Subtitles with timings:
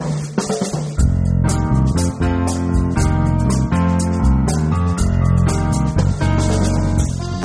[0.00, 0.57] Thank you.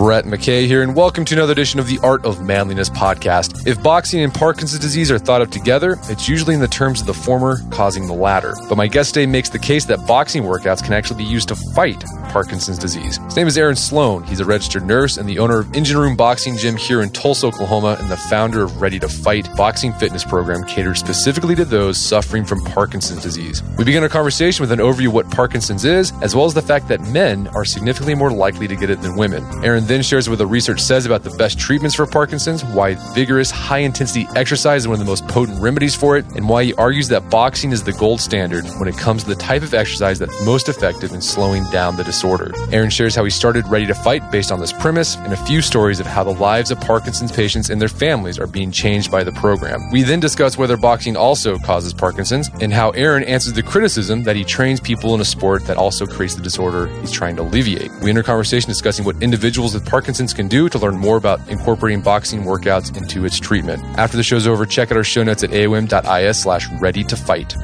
[0.04, 3.66] Brett McKay here, and welcome to another edition of the Art of Manliness podcast.
[3.66, 7.08] If boxing and Parkinson's disease are thought of together, it's usually in the terms of
[7.08, 8.54] the former causing the latter.
[8.68, 11.56] But my guest today makes the case that boxing workouts can actually be used to
[11.74, 13.16] fight Parkinson's disease.
[13.16, 14.24] His name is Aaron Sloan.
[14.26, 17.48] He's a registered nurse and the owner of Engine Room Boxing Gym here in Tulsa,
[17.48, 21.98] Oklahoma, and the founder of Ready to Fight boxing fitness program catered specifically to those
[21.98, 23.64] suffering from Parkinson's disease.
[23.78, 26.62] We begin our conversation with an overview of what Parkinson's is, as well as the
[26.62, 29.46] fact that men are significantly more likely to get it than women.
[29.64, 33.52] Aaron then shares what the research says about the best treatments for Parkinson's, why vigorous,
[33.52, 36.74] high intensity exercise is one of the most potent remedies for it, and why he
[36.76, 40.18] argues that boxing is the gold standard when it comes to the type of exercise
[40.18, 42.52] that's most effective in slowing down the disorder.
[42.72, 45.62] Aaron shares how he started Ready to Fight based on this premise and a few
[45.62, 49.24] stories of how the lives of Parkinson's patients and their families are being changed by
[49.24, 49.92] the program.
[49.92, 54.36] We then discuss whether boxing also causes Parkinson's and how Aaron answers the criticism that
[54.36, 57.92] he trains people in a sport that also creates the disorder he's trying to alleviate.
[58.02, 62.01] We enter conversation discussing what individuals with Parkinson's can do to learn more about incorporating
[62.01, 63.84] boxing workouts into its treatment.
[63.97, 67.56] After the show's over, check out our show notes at aom.is slash ready to fight.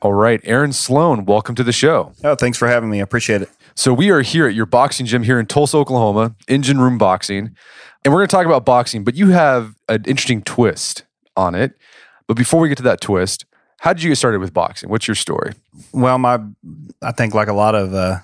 [0.00, 2.12] All right, Aaron Sloan, welcome to the show.
[2.22, 3.00] Oh, thanks for having me.
[3.00, 3.48] I appreciate it.
[3.74, 7.56] So we are here at your boxing gym here in Tulsa, Oklahoma, Engine Room Boxing,
[8.04, 9.04] and we're going to talk about boxing.
[9.04, 11.04] But you have an interesting twist
[11.36, 11.72] on it.
[12.26, 13.44] But before we get to that twist,
[13.80, 14.88] how did you get started with boxing?
[14.88, 15.52] What's your story?
[15.92, 16.40] Well, my
[17.02, 18.18] I think like a lot of uh,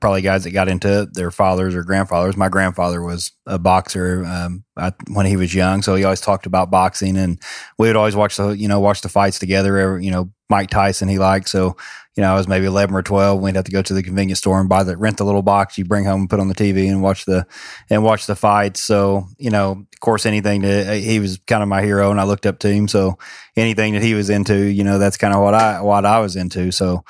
[0.00, 2.36] probably guys that got into it, their fathers or grandfathers.
[2.36, 6.46] My grandfather was a boxer um, I, when he was young, so he always talked
[6.46, 7.40] about boxing, and
[7.78, 9.98] we would always watch the you know watch the fights together.
[9.98, 11.76] You know, Mike Tyson he liked, so
[12.16, 13.40] you know I was maybe eleven or twelve.
[13.40, 15.78] We'd have to go to the convenience store and buy the rent the little box
[15.78, 17.46] you bring home and put on the TV and watch the
[17.90, 18.82] and watch the fights.
[18.82, 22.24] So you know, of course, anything that he was kind of my hero, and I
[22.24, 22.88] looked up to him.
[22.88, 23.18] So
[23.56, 26.36] anything that he was into, you know, that's kind of what I what I was
[26.36, 26.72] into.
[26.72, 27.04] So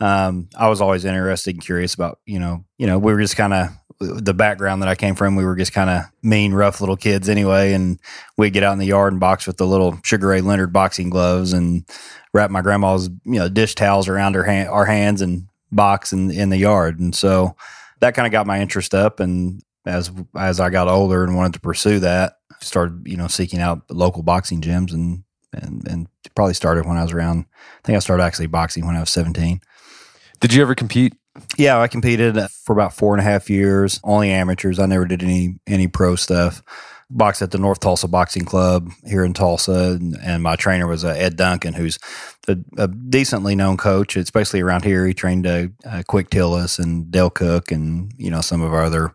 [0.00, 3.36] um, I was always interested and curious about, you know, you know, we were just
[3.36, 5.36] kind of the background that I came from.
[5.36, 7.98] We were just kind of mean, rough little kids anyway, and
[8.36, 11.10] we'd get out in the yard and box with the little Sugar Ray Leonard boxing
[11.10, 11.84] gloves and
[12.32, 16.30] wrap my grandma's you know dish towels around her hand, our hands and box in
[16.30, 16.98] in the yard.
[16.98, 17.56] And so
[18.00, 19.20] that kind of got my interest up.
[19.20, 23.60] And as as I got older and wanted to pursue that, started you know seeking
[23.60, 27.46] out local boxing gyms and and and probably started when I was around.
[27.54, 29.60] I think I started actually boxing when I was seventeen.
[30.40, 31.14] Did you ever compete?
[31.56, 34.78] Yeah, I competed for about four and a half years, only amateurs.
[34.78, 36.62] I never did any any pro stuff.
[37.08, 41.04] Boxed at the North Tulsa Boxing Club here in Tulsa, and, and my trainer was
[41.04, 42.00] uh, Ed Duncan, who's
[42.48, 45.06] a, a, decently known coach, especially around here.
[45.06, 48.82] He trained uh, uh, Quick Tillis and Dale Cook, and you know some of our
[48.82, 49.14] other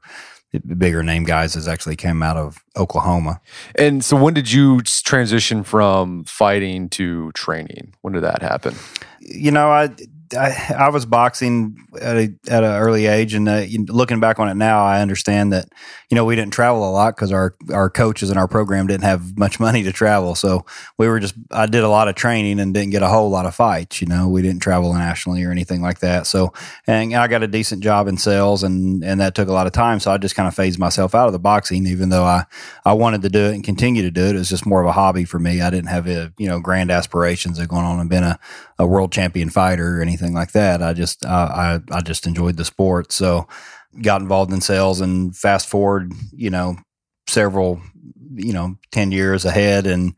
[0.77, 3.41] bigger name guys has actually came out of Oklahoma.
[3.75, 7.93] And so, when did you transition from fighting to training?
[8.01, 8.75] When did that happen?
[9.19, 9.89] You know, I
[10.33, 14.47] I, I was boxing at a, at an early age, and uh, looking back on
[14.49, 15.69] it now, I understand that
[16.09, 19.03] you know we didn't travel a lot because our our coaches and our program didn't
[19.03, 20.35] have much money to travel.
[20.35, 20.65] So
[20.97, 23.45] we were just I did a lot of training and didn't get a whole lot
[23.45, 24.01] of fights.
[24.01, 26.27] You know, we didn't travel nationally or anything like that.
[26.27, 26.53] So
[26.87, 29.73] and I got a decent job in sales, and and that took a lot of
[29.73, 29.99] time.
[29.99, 32.45] So I just kind of phased myself out of the boxing, even though I
[32.85, 34.35] I wanted to do it and continue to do it.
[34.35, 35.61] It was just more of a hobby for me.
[35.61, 38.39] I didn't have a you know grand aspirations of going on and being a,
[38.79, 40.81] a world champion fighter or anything anything like that.
[40.81, 43.47] I just I, I, I just enjoyed the sport, so
[44.01, 45.01] got involved in sales.
[45.01, 46.77] And fast forward, you know,
[47.27, 47.81] several,
[48.33, 50.13] you know, ten years ahead, and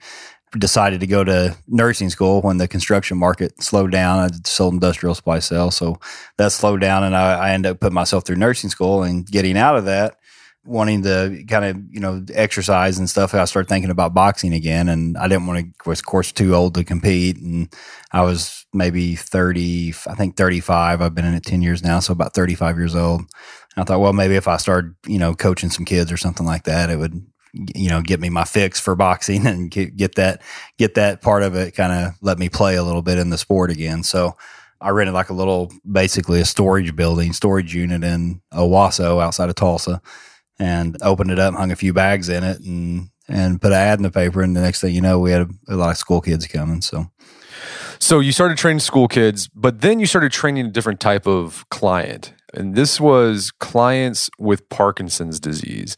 [0.58, 4.20] decided to go to nursing school when the construction market slowed down.
[4.20, 5.98] I sold industrial supply sales, so
[6.38, 9.58] that slowed down, and I, I ended up putting myself through nursing school and getting
[9.58, 10.18] out of that
[10.66, 14.90] wanting to kind of you know exercise and stuff, I started thinking about boxing again,
[14.90, 15.90] and I didn't want to.
[15.90, 17.74] Was of course too old to compete, and
[18.12, 19.94] I was maybe thirty.
[20.08, 21.02] I think thirty five.
[21.02, 23.22] I've been in it ten years now, so about thirty five years old.
[23.22, 23.30] And
[23.78, 26.64] I thought, well, maybe if I started, you know, coaching some kids or something like
[26.66, 30.42] that, it would, you know, get me my fix for boxing and get, get that
[30.78, 33.38] get that part of it kind of let me play a little bit in the
[33.38, 34.04] sport again.
[34.04, 34.36] So.
[34.82, 39.56] I rented like a little, basically a storage building, storage unit in Owasso outside of
[39.56, 40.02] Tulsa
[40.60, 44.00] and opened it up, hung a few bags in it, and and put an ad
[44.00, 44.42] in the paper.
[44.42, 46.82] And the next thing you know, we had a, a lot of school kids coming.
[46.82, 47.08] So,
[48.00, 51.68] so you started training school kids, but then you started training a different type of
[51.70, 55.96] client, and this was clients with Parkinson's disease.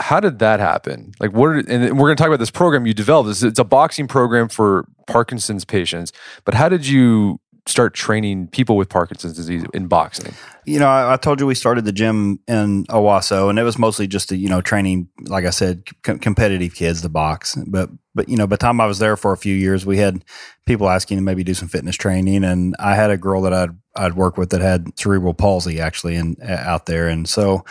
[0.00, 1.12] How did that happen?
[1.18, 1.48] Like, what?
[1.48, 3.30] Are, and we're going to talk about this program you developed.
[3.30, 6.12] It's, it's a boxing program for Parkinson's patients.
[6.44, 10.34] But how did you start training people with Parkinson's disease in boxing?
[10.64, 13.78] You know, I, I told you we started the gym in Owasso, and it was
[13.78, 17.56] mostly just to, you know training, like I said, com- competitive kids to box.
[17.66, 19.98] But but you know, by the time I was there for a few years, we
[19.98, 20.24] had
[20.66, 23.70] people asking to maybe do some fitness training, and I had a girl that I'd
[23.94, 27.64] I'd work with that had cerebral palsy actually, and out there, and so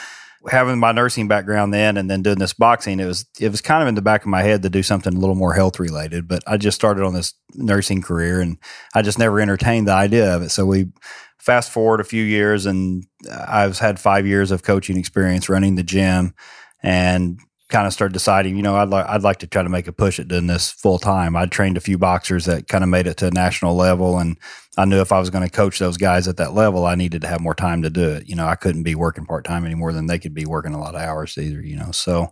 [0.49, 3.81] having my nursing background then and then doing this boxing, it was it was kind
[3.81, 6.27] of in the back of my head to do something a little more health related.
[6.27, 8.57] But I just started on this nursing career and
[8.93, 10.49] I just never entertained the idea of it.
[10.49, 10.87] So we
[11.37, 15.75] fast forward a few years and uh, I've had five years of coaching experience running
[15.75, 16.33] the gym
[16.83, 19.87] and kind of started deciding, you know, I'd like I'd like to try to make
[19.87, 21.35] a push at doing this full time.
[21.35, 24.37] I'd trained a few boxers that kind of made it to a national level, and
[24.77, 27.21] I knew if I was going to coach those guys at that level, I needed
[27.21, 28.29] to have more time to do it.
[28.29, 30.73] You know, I couldn't be working part time any more than they could be working
[30.73, 31.61] a lot of hours either.
[31.61, 32.31] You know, so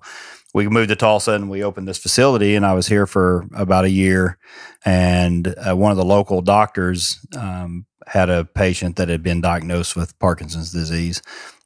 [0.53, 3.83] we moved to Tulsa and we opened this facility, and I was here for about
[3.83, 4.37] a year.
[4.85, 9.97] And uh, one of the local doctors um, had a patient that had been diagnosed
[9.97, 11.21] with Parkinson's disease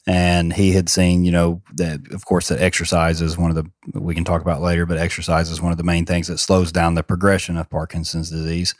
[0.09, 3.99] and he had seen you know that of course that exercise is one of the
[3.99, 6.71] we can talk about later but exercise is one of the main things that slows
[6.71, 8.73] down the progression of parkinson's disease.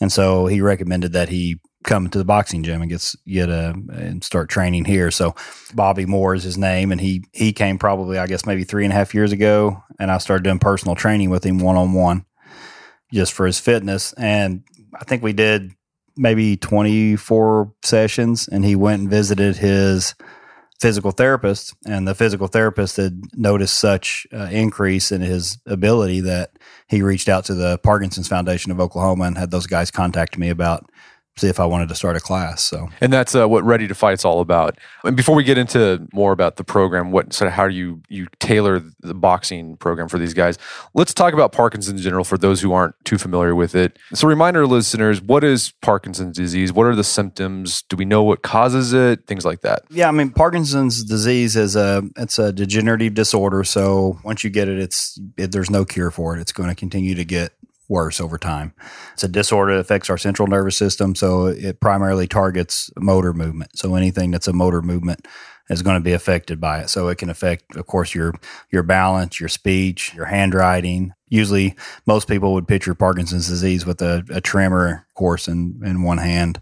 [0.00, 3.74] And so he recommended that he come to the boxing gym and gets get a
[3.92, 5.10] and start training here.
[5.10, 5.34] So
[5.74, 8.92] bobby moore is his name and he he came probably i guess maybe three and
[8.92, 12.24] a half years ago and i started doing personal training with him one-on-one
[13.12, 14.14] just for his fitness.
[14.14, 15.72] And i think we did
[16.16, 20.14] maybe 24 sessions and he went and visited his
[20.80, 26.58] physical therapist, and the physical therapist had noticed such uh, increase in his ability that
[26.88, 30.48] he reached out to the Parkinson's Foundation of Oklahoma and had those guys contact me
[30.48, 30.90] about
[31.36, 32.62] see if I wanted to start a class.
[32.62, 34.78] So, and that's uh, what Ready to Fight's all about.
[35.04, 38.02] And before we get into more about the program, what sort of how do you
[38.08, 40.58] you tailor the boxing program for these guys?
[40.94, 43.98] Let's talk about Parkinson's in general for those who aren't too familiar with it.
[44.14, 46.72] So, reminder listeners, what is Parkinson's disease?
[46.72, 47.82] What are the symptoms?
[47.82, 49.26] Do we know what causes it?
[49.26, 49.82] Things like that.
[49.90, 53.64] Yeah, I mean, Parkinson's disease is a it's a degenerative disorder.
[53.64, 56.40] So once you get it, it's it, there's no cure for it.
[56.40, 57.52] It's going to continue to get
[57.90, 58.72] worse over time.
[59.12, 63.76] It's a disorder that affects our central nervous system, so it primarily targets motor movement.
[63.76, 65.26] So anything that's a motor movement
[65.68, 66.88] is going to be affected by it.
[66.88, 68.32] So it can affect, of course, your
[68.70, 71.12] your balance, your speech, your handwriting.
[71.28, 71.76] Usually,
[72.06, 76.60] most people would picture Parkinson's disease with a, a tremor, course, in, in one hand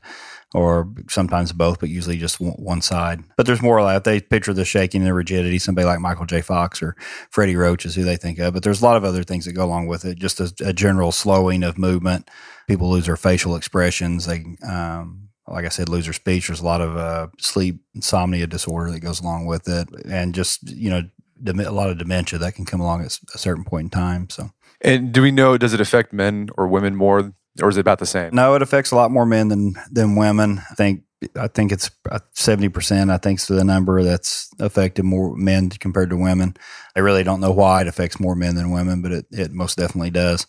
[0.55, 3.23] or sometimes both, but usually just one side.
[3.37, 4.05] But there's more that.
[4.05, 6.41] They picture the shaking and the rigidity, somebody like Michael J.
[6.41, 6.97] Fox or
[7.31, 8.55] Freddie Roach is who they think of.
[8.55, 10.73] But there's a lot of other things that go along with it, just a, a
[10.73, 12.31] general slowing of movement.
[12.67, 14.27] People lose their facial expressions.
[14.27, 16.49] They, um, like I said, lose their speech.
[16.49, 19.89] There's a lot of uh, sleep insomnia disorder that goes along with it.
[20.07, 21.03] And just, you know,
[21.47, 24.29] a lot of dementia that can come along at a certain point in time.
[24.31, 24.51] So,
[24.81, 27.99] and do we know, does it affect men or women more or is it about
[27.99, 28.31] the same?
[28.33, 30.61] No, it affects a lot more men than than women.
[30.71, 31.03] I think
[31.37, 33.11] I think it's uh, seventy percent.
[33.11, 36.57] I think is the number that's affected more men compared to women.
[36.95, 39.77] I really don't know why it affects more men than women, but it, it most
[39.77, 40.47] definitely does.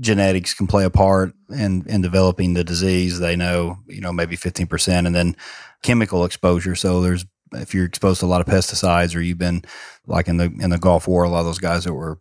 [0.00, 3.20] Genetics can play a part in in developing the disease.
[3.20, 5.36] They know you know maybe fifteen percent, and then
[5.82, 6.74] chemical exposure.
[6.74, 9.62] So there's if you're exposed to a lot of pesticides or you've been
[10.06, 12.18] like in the in the Gulf War, a lot of those guys that were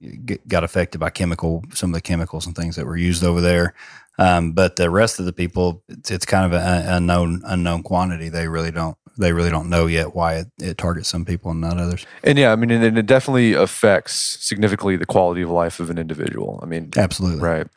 [0.47, 3.73] got affected by chemical some of the chemicals and things that were used over there.
[4.19, 8.29] Um, but the rest of the people, it's, it's kind of an unknown unknown quantity.
[8.29, 11.61] They really don't they really don't know yet why it, it targets some people and
[11.61, 12.05] not others.
[12.23, 15.97] And yeah, I mean, and it definitely affects significantly the quality of life of an
[15.97, 16.59] individual.
[16.61, 17.67] I mean, absolutely right.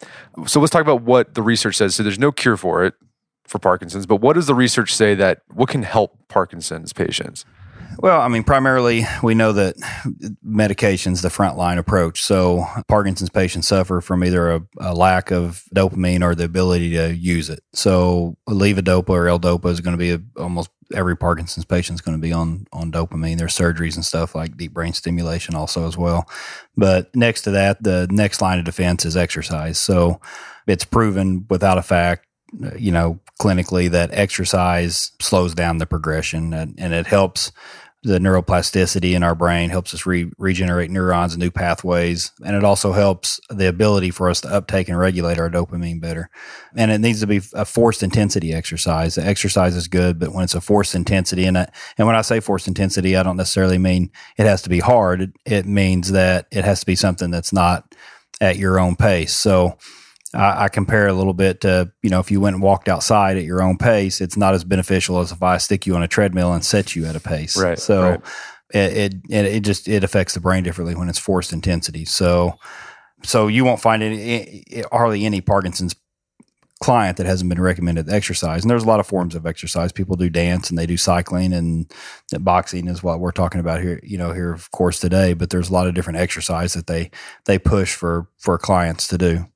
[0.47, 1.95] So let's talk about what the research says.
[1.95, 2.95] So there's no cure for it
[3.45, 7.45] for Parkinson's, but what does the research say that what can help Parkinson's patients?
[7.99, 9.77] Well, I mean, primarily we know that
[10.43, 12.23] medication's the frontline approach.
[12.23, 17.15] So Parkinson's patients suffer from either a, a, lack of dopamine or the ability to
[17.15, 17.61] use it.
[17.73, 22.17] So levodopa or L-dopa is going to be a, almost every Parkinson's patient is going
[22.17, 23.39] to be on on dopamine.
[23.39, 26.29] There's surgeries and stuff like deep brain stimulation also as well.
[26.77, 29.79] But next to that, the next line of defense is exercise.
[29.79, 30.21] So
[30.67, 32.27] it's proven without a fact
[32.79, 37.53] you know, clinically that exercise slows down the progression and, and it helps
[38.03, 42.33] the neuroplasticity in our brain helps us re- regenerate neurons and new pathways.
[42.43, 46.31] And it also helps the ability for us to uptake and regulate our dopamine better.
[46.75, 49.17] And it needs to be a forced intensity exercise.
[49.17, 52.41] The exercise is good but when it's a forced intensity and, and when i say
[52.41, 55.21] forced intensity i don't necessarily mean it has to be hard.
[55.21, 57.95] It, it means that it has to be something that's not
[58.41, 59.35] at your own pace.
[59.35, 59.77] So
[60.35, 63.37] I, I, compare a little bit to, you know, if you went and walked outside
[63.37, 66.09] at your own pace, it's not as beneficial as if I stick you on a
[66.09, 67.61] treadmill and set you at a pace.
[67.61, 67.79] Right.
[67.79, 68.21] So right.
[68.73, 72.05] It, it, it just, it affects the brain differently when it's forced intensity.
[72.05, 72.55] So,
[73.25, 75.97] so you won't find any, eh, eh, hardly any Parkinson's
[76.81, 78.63] client that hasn't been recommended exercise.
[78.63, 79.93] And there's a lot of forms of exercise.
[79.93, 81.93] People do dance and they do cycling and
[82.41, 85.69] boxing is what we're talking about here, you know, here of course today, but there's
[85.69, 87.11] a lot of different exercise that they
[87.45, 89.47] they push for for clients to do.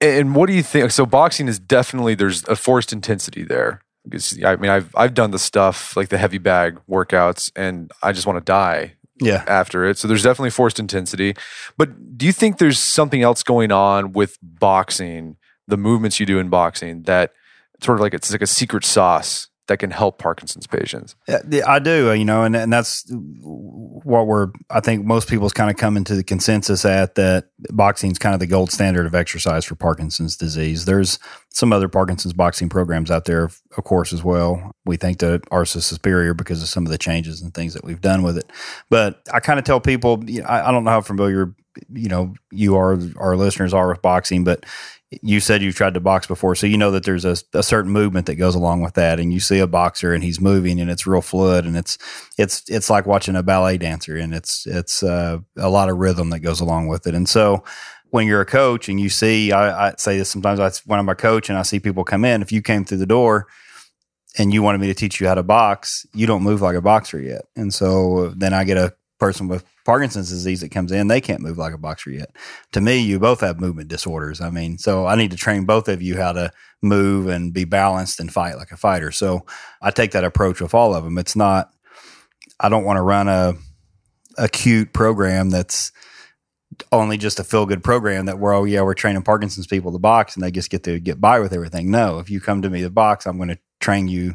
[0.00, 0.90] And what do you think?
[0.90, 3.80] So boxing is definitely there's a forced intensity there.
[4.04, 8.12] Because I mean, I've I've done the stuff like the heavy bag workouts, and I
[8.12, 8.94] just want to die.
[9.20, 9.44] Yeah.
[9.46, 11.36] After it, so there's definitely forced intensity.
[11.78, 15.36] But do you think there's something else going on with boxing,
[15.68, 17.32] the movements you do in boxing, that
[17.80, 21.16] sort of like it's like a secret sauce that can help Parkinson's patients?
[21.28, 25.70] I do, uh, you know, and, and that's what we're, I think most people's kind
[25.70, 29.14] of coming to the consensus at that boxing is kind of the gold standard of
[29.14, 30.84] exercise for Parkinson's disease.
[30.84, 31.18] There's
[31.54, 34.72] some other Parkinson's boxing programs out there, of course, as well.
[34.84, 37.84] We think that ours is superior because of some of the changes and things that
[37.84, 38.50] we've done with it.
[38.90, 41.54] But I kind of tell people, you know, I, I don't know how familiar
[41.92, 44.64] you know you are our listeners are with boxing but
[45.22, 47.90] you said you've tried to box before, so you know that there's a, a, certain
[47.90, 49.20] movement that goes along with that.
[49.20, 51.98] And you see a boxer and he's moving and it's real fluid and it's
[52.38, 56.30] it's it's like watching a ballet dancer and it's it's uh, a lot of rhythm
[56.30, 57.14] that goes along with it.
[57.14, 57.64] And so
[58.14, 61.08] when you're a coach and you see, I, I say this sometimes I, when I'm
[61.08, 63.48] a coach and I see people come in, if you came through the door
[64.38, 66.80] and you wanted me to teach you how to box, you don't move like a
[66.80, 67.46] boxer yet.
[67.56, 71.40] And so then I get a person with Parkinson's disease that comes in, they can't
[71.40, 72.30] move like a boxer yet.
[72.70, 74.40] To me, you both have movement disorders.
[74.40, 76.52] I mean, so I need to train both of you how to
[76.82, 79.10] move and be balanced and fight like a fighter.
[79.10, 79.44] So
[79.82, 81.18] I take that approach with all of them.
[81.18, 81.72] It's not,
[82.60, 83.54] I don't want to run a
[84.38, 85.90] acute program that's
[86.92, 89.98] only just a feel good program that we're, oh, yeah, we're training Parkinson's people to
[89.98, 91.90] box and they just get to get by with everything.
[91.90, 94.34] No, if you come to me to box, I'm going to train you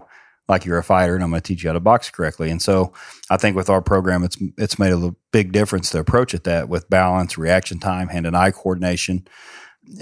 [0.50, 2.50] like you're a fighter and I'm going to teach you how to box correctly.
[2.50, 2.92] And so
[3.30, 6.68] I think with our program, it's it's made a big difference to approach it that
[6.68, 9.28] with balance, reaction time, hand and eye coordination.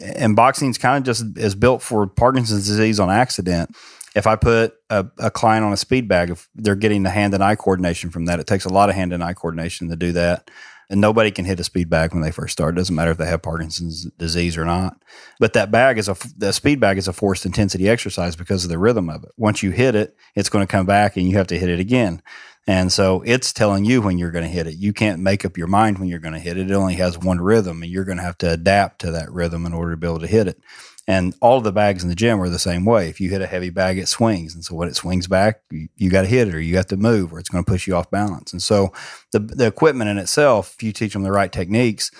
[0.02, 3.76] And boxing is kind of just is built for Parkinson's disease on accident.
[4.16, 7.34] If I put a, a client on a speed bag, if they're getting the hand
[7.34, 9.96] and eye coordination from that, it takes a lot of hand and eye coordination to
[9.96, 10.50] do that
[10.90, 12.76] and nobody can hit a speed bag when they first start.
[12.76, 15.02] It doesn't matter if they have Parkinson's disease or not.
[15.40, 18.70] But that bag is a the speed bag is a forced intensity exercise because of
[18.70, 19.32] the rhythm of it.
[19.38, 21.80] Once you hit it, it's going to come back and you have to hit it
[21.80, 22.22] again.
[22.70, 24.76] And so it's telling you when you're going to hit it.
[24.76, 26.70] You can't make up your mind when you're going to hit it.
[26.70, 29.66] It only has one rhythm and you're going to have to adapt to that rhythm
[29.66, 30.60] in order to be able to hit it.
[31.08, 33.08] And all of the bags in the gym are the same way.
[33.08, 34.54] If you hit a heavy bag, it swings.
[34.54, 36.88] And so when it swings back, you, you got to hit it or you have
[36.88, 38.52] to move or it's going to push you off balance.
[38.52, 38.92] And so
[39.32, 42.12] the, the equipment in itself, if you teach them the right techniques,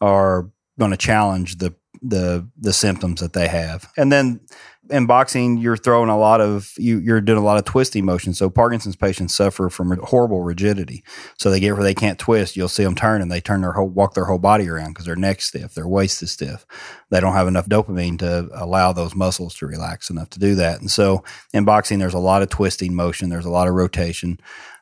[0.00, 0.48] are
[0.78, 3.90] going to challenge the, the, the symptoms that they have.
[3.96, 4.40] And then
[4.90, 8.34] in boxing, you're throwing a lot of you, you're doing a lot of twisting motion.
[8.34, 11.04] So Parkinson's patients suffer from horrible rigidity.
[11.38, 12.56] So they get where they can't twist.
[12.56, 15.06] You'll see them turn and they turn their whole walk their whole body around because
[15.06, 16.66] their neck's stiff, their waist is stiff.
[17.10, 20.80] They don't have enough dopamine to allow those muscles to relax enough to do that.
[20.80, 23.28] And so in boxing, there's a lot of twisting motion.
[23.28, 24.38] There's a lot of rotation.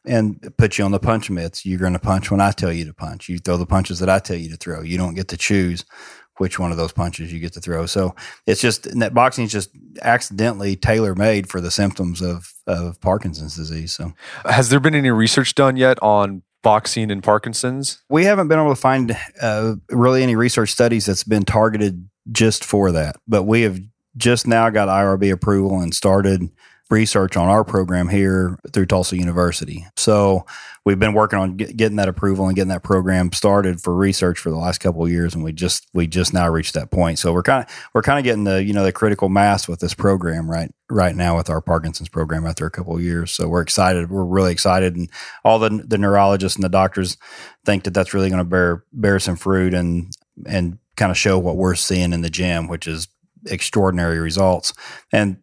[0.06, 1.64] And put you on the punch mitts.
[1.64, 3.30] You're going to punch when I tell you to punch.
[3.30, 4.82] You throw the punches that I tell you to throw.
[4.82, 5.86] You don't get to choose
[6.38, 7.86] which one of those punches you get to throw.
[7.86, 8.14] So
[8.46, 9.70] it's just that boxing is just
[10.02, 13.92] accidentally tailor made for the symptoms of of Parkinson's disease.
[13.92, 14.12] So
[14.44, 18.02] has there been any research done yet on boxing and Parkinson's?
[18.08, 22.64] We haven't been able to find uh, really any research studies that's been targeted just
[22.64, 23.78] for that, but we have
[24.16, 26.48] just now got IRB approval and started
[26.90, 29.86] research on our program here through Tulsa University.
[29.96, 30.44] So
[30.84, 34.38] we've been working on get, getting that approval and getting that program started for research
[34.38, 37.18] for the last couple of years, and we just we just now reached that point.
[37.18, 39.80] So we're kind of we're kind of getting the you know the critical mass with
[39.80, 43.32] this program right right now with our Parkinson's program after a couple of years.
[43.32, 44.10] So we're excited.
[44.10, 45.10] We're really excited, and
[45.42, 47.16] all the the neurologists and the doctors
[47.64, 50.14] think that that's really going to bear bear some fruit and
[50.46, 53.08] and kind of show what we're seeing in the gym, which is
[53.46, 54.72] extraordinary results.
[55.12, 55.38] And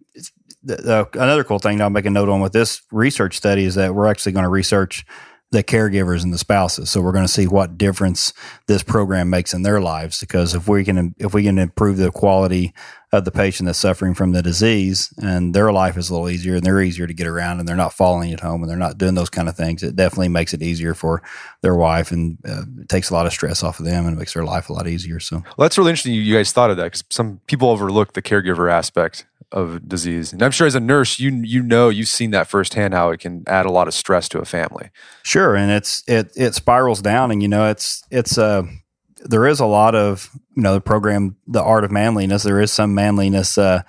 [0.63, 3.95] the, another cool thing I'll make a note on with this research study is that
[3.95, 5.05] we're actually going to research
[5.51, 6.89] the caregivers and the spouses.
[6.89, 8.31] So we're going to see what difference
[8.67, 10.19] this program makes in their lives.
[10.19, 12.73] Because if we can if we can improve the quality
[13.11, 16.55] of the patient that's suffering from the disease and their life is a little easier
[16.55, 18.97] and they're easier to get around and they're not falling at home and they're not
[18.97, 21.21] doing those kind of things, it definitely makes it easier for
[21.61, 24.33] their wife and uh, it takes a lot of stress off of them and makes
[24.33, 25.19] their life a lot easier.
[25.19, 26.13] So well, that's really interesting.
[26.13, 30.31] You guys thought of that because some people overlook the caregiver aspect of disease.
[30.31, 33.19] And I'm sure as a nurse, you you know you've seen that firsthand how it
[33.19, 34.89] can add a lot of stress to a family.
[35.23, 38.63] Sure, and it's it it spirals down, and you know it's it's uh
[39.23, 42.43] there is a lot of you know the program the art of manliness.
[42.43, 43.57] There is some manliness.
[43.57, 43.83] Uh,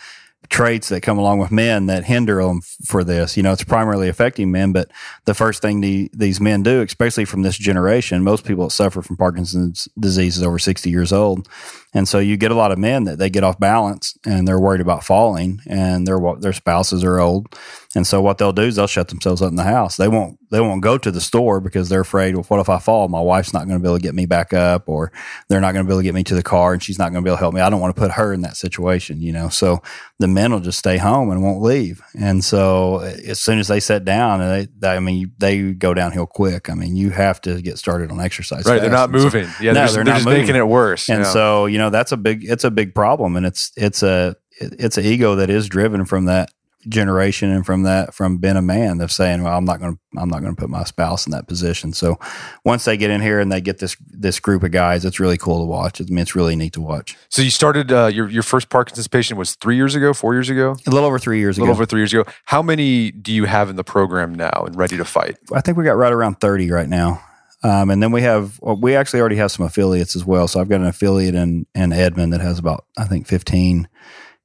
[0.49, 3.39] traits that come along with men that hinder them for this.
[3.39, 4.91] You know, it's primarily affecting men, but
[5.25, 9.01] the first thing the, these men do, especially from this generation, most people that suffer
[9.01, 11.49] from Parkinson's disease is over 60 years old.
[11.95, 14.59] And so you get a lot of men that they get off balance and they're
[14.59, 17.55] worried about falling and their their spouses are old.
[17.95, 19.97] And so what they'll do is they'll shut themselves up in the house.
[19.99, 22.79] They won't they won't go to the store because they're afraid, well, what if I
[22.79, 23.09] fall?
[23.09, 25.13] My wife's not going to be able to get me back up or
[25.49, 27.13] they're not going to be able to get me to the car and she's not
[27.13, 27.61] going to be able to help me.
[27.61, 29.49] I don't want to put her in that situation, you know.
[29.49, 29.83] So
[30.19, 32.03] the men will just stay home and won't leave.
[32.19, 35.95] And so eh, as soon as they sit down and they, I mean, they go
[35.95, 36.69] downhill quick.
[36.69, 38.65] I mean, you have to get started on exercise.
[38.67, 38.81] Right.
[38.81, 39.47] They're not moving.
[39.47, 39.73] So, yeah.
[39.73, 40.41] They're, no, just, they're, they're just moving.
[40.43, 41.09] making it worse.
[41.09, 44.37] And so, you know, that's a big, it's a big problem and it's, it's a,
[44.61, 46.51] it's an ego that is driven from that
[46.89, 50.21] generation and from that from being a man of saying well i'm not going to
[50.21, 51.93] i'm not going to put my spouse in that position.
[51.93, 52.19] So
[52.65, 55.39] once they get in here and they get this this group of guys it's really
[55.39, 56.01] cool to watch.
[56.01, 57.17] I mean it's really neat to watch.
[57.29, 60.51] So you started uh, your your first parkinson's patient was three years ago four years
[60.51, 60.77] ago?
[60.87, 61.63] A little over three years ago.
[61.63, 62.25] a little over three years ago.
[62.47, 65.39] How many do you have in the program now and ready to fight?
[65.53, 67.23] I think we got right around 30 right now
[67.63, 70.61] um, and then we have well, we actually already have some affiliates as well so
[70.61, 73.89] i've got an affiliate in in edmond that has about i think 15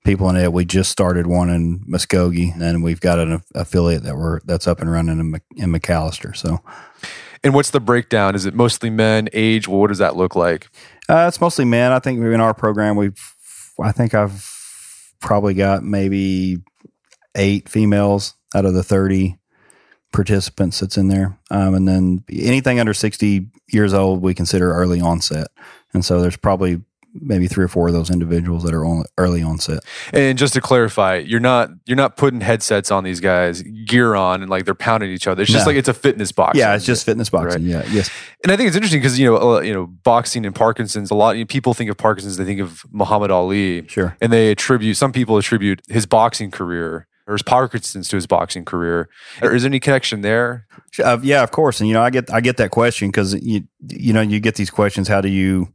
[0.07, 0.53] people in it.
[0.53, 4.79] We just started one in Muskogee, and we've got an affiliate that we're that's up
[4.81, 6.35] and running in, in McAlester.
[6.35, 6.61] So,
[7.43, 8.33] and what's the breakdown?
[8.33, 9.27] Is it mostly men?
[9.33, 9.67] Age?
[9.67, 10.69] Well, what does that look like?
[11.09, 11.91] Uh, it's mostly men.
[11.91, 13.19] I think in our program, we've
[13.79, 16.57] I think I've probably got maybe
[17.35, 19.37] eight females out of the thirty
[20.11, 21.37] participants that's in there.
[21.51, 25.47] Um, and then anything under 60 years old, we consider early onset.
[25.93, 26.81] And so there's probably
[27.21, 29.83] maybe three or four of those individuals that are on early onset.
[30.13, 34.41] And just to clarify, you're not you're not putting headsets on these guys, gear on,
[34.41, 35.41] and like they're pounding each other.
[35.41, 35.71] It's just no.
[35.71, 36.57] like it's a fitness box.
[36.57, 37.63] Yeah, it's just fitness boxing.
[37.63, 37.85] Right?
[37.85, 38.09] Yeah, yes.
[38.43, 41.11] And I think it's interesting because you know uh, you know boxing and Parkinson's.
[41.11, 43.87] A lot you know, people think of Parkinson's, they think of Muhammad Ali.
[43.87, 44.15] Sure.
[44.21, 48.65] And they attribute some people attribute his boxing career or his Parkinson's to his boxing
[48.65, 49.09] career.
[49.41, 50.65] Is there any connection there?
[51.03, 51.79] Uh, yeah, of course.
[51.79, 54.55] And you know, I get I get that question because you you know you get
[54.55, 55.07] these questions.
[55.07, 55.73] How do you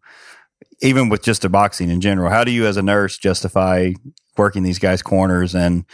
[0.80, 3.92] even with just a boxing in general, how do you as a nurse justify
[4.36, 5.84] working these guys corners and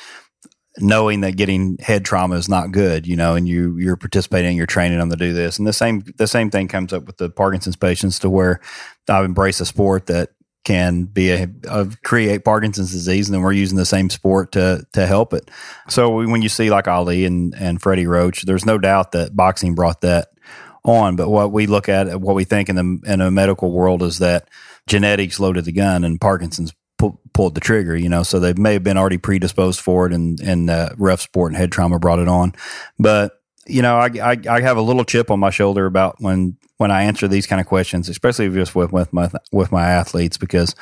[0.79, 4.67] knowing that getting head trauma is not good, you know, and you you're participating, you're
[4.67, 5.59] training them to do this.
[5.59, 8.61] And the same the same thing comes up with the Parkinson's patients to where
[9.09, 10.31] I've embraced a sport that
[10.69, 14.87] can be a, a, create Parkinson's disease, and then we're using the same sport to
[14.93, 15.51] to help it.
[15.89, 19.75] So when you see like Ali and and Freddie Roach, there's no doubt that boxing
[19.75, 20.29] brought that
[20.85, 21.17] on.
[21.17, 24.19] But what we look at, what we think in the in a medical world is
[24.19, 24.51] that
[24.87, 28.75] genetics loaded the gun and Parkinson's pu- pulled the trigger, you know, so they may
[28.75, 32.19] have been already predisposed for it and, and uh, rough sport and head trauma brought
[32.19, 32.53] it on.
[32.99, 33.38] But,
[33.69, 36.91] you know, I, I, I, have a little chip on my shoulder about when, when
[36.91, 40.75] I answer these kind of questions, especially just with, with my, with my athletes, because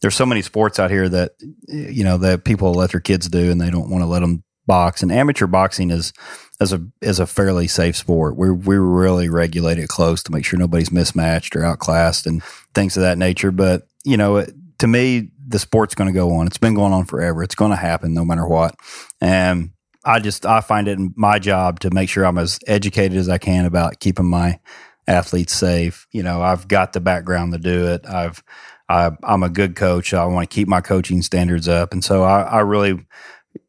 [0.00, 1.32] there's so many sports out here that,
[1.66, 4.44] you know, that people let their kids do and they don't want to let them
[4.66, 6.12] box and amateur boxing is
[6.60, 8.36] as a is a fairly safe sport.
[8.36, 12.42] We we really regulate it close to make sure nobody's mismatched or outclassed and
[12.74, 13.50] things of that nature.
[13.50, 14.46] But you know,
[14.78, 16.46] to me, the sport's going to go on.
[16.46, 17.42] It's been going on forever.
[17.42, 18.76] It's going to happen no matter what.
[19.20, 19.70] And
[20.04, 23.38] I just I find it my job to make sure I'm as educated as I
[23.38, 24.60] can about keeping my
[25.06, 26.06] athletes safe.
[26.12, 28.06] You know, I've got the background to do it.
[28.06, 28.42] I've
[28.88, 30.12] I, am a good coach.
[30.12, 33.06] I want to keep my coaching standards up, and so I, I really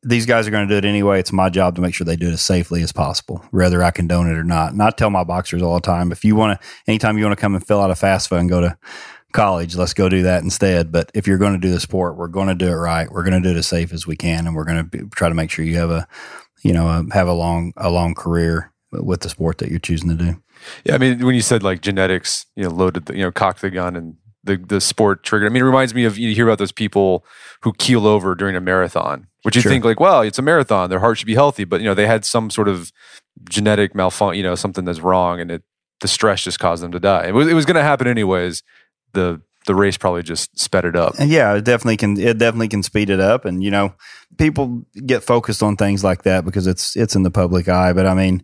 [0.04, 1.19] these guys are going to do it anyway.
[1.19, 3.91] It's my job to make sure they do it as safely as possible, whether I
[3.91, 4.71] condone it or not.
[4.71, 7.38] And I tell my boxers all the time, if you want to, anytime you want
[7.38, 8.78] to come and fill out a FAFSA and go to
[9.36, 9.76] college.
[9.76, 10.91] Let's go do that instead.
[10.91, 13.10] But if you're going to do the sport, we're going to do it right.
[13.12, 15.30] We're going to do it as safe as we can, and we're going to try
[15.30, 16.08] to make sure you have a,
[16.63, 20.10] you know, a, have a long a long career with the sport that you're choosing
[20.10, 20.41] to do.
[20.86, 23.62] Yeah, I mean, when you said like genetics, you know, loaded, the, you know, cocked
[23.62, 25.52] the gun and the the sport triggered.
[25.52, 27.26] I mean, it reminds me of you hear about those people
[27.62, 29.71] who keel over during a marathon, which you Sure.
[29.71, 32.08] think like, well, it's a marathon, their heart should be healthy, but you know, they
[32.08, 32.91] had some sort of
[33.50, 35.63] genetic malfunction, you know, something that's wrong, and it
[36.02, 37.28] the stress just caused them to die.
[37.28, 38.63] It was it was going to happen anyways.
[39.15, 41.15] The the race probably just sped it up.
[41.19, 42.19] Yeah, it definitely can.
[42.19, 43.45] It definitely can speed it up.
[43.45, 43.93] And you know,
[44.38, 47.93] people get focused on things like that because it's it's in the public eye.
[47.93, 48.43] But I mean,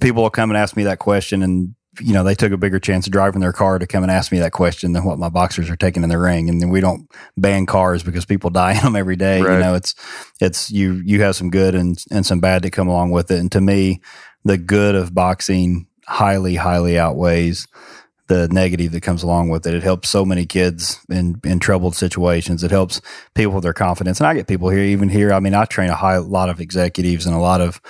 [0.00, 2.78] people will come and ask me that question, and you know, they took a bigger
[2.78, 5.28] chance of driving their car to come and ask me that question than what my
[5.28, 6.48] boxers are taking in the ring.
[6.48, 9.42] And then we don't ban cars because people die in them every day.
[9.42, 9.54] Right.
[9.54, 9.94] You know, it's
[10.40, 13.38] it's you you have some good and and some bad that come along with it.
[13.38, 14.00] And to me,
[14.44, 17.68] the good of boxing highly highly outweighs
[18.30, 19.74] the negative that comes along with it.
[19.74, 22.62] It helps so many kids in in troubled situations.
[22.62, 23.00] It helps
[23.34, 24.20] people with their confidence.
[24.20, 25.32] And I get people here, even here.
[25.32, 27.80] I mean, I train a high lot of executives and a lot of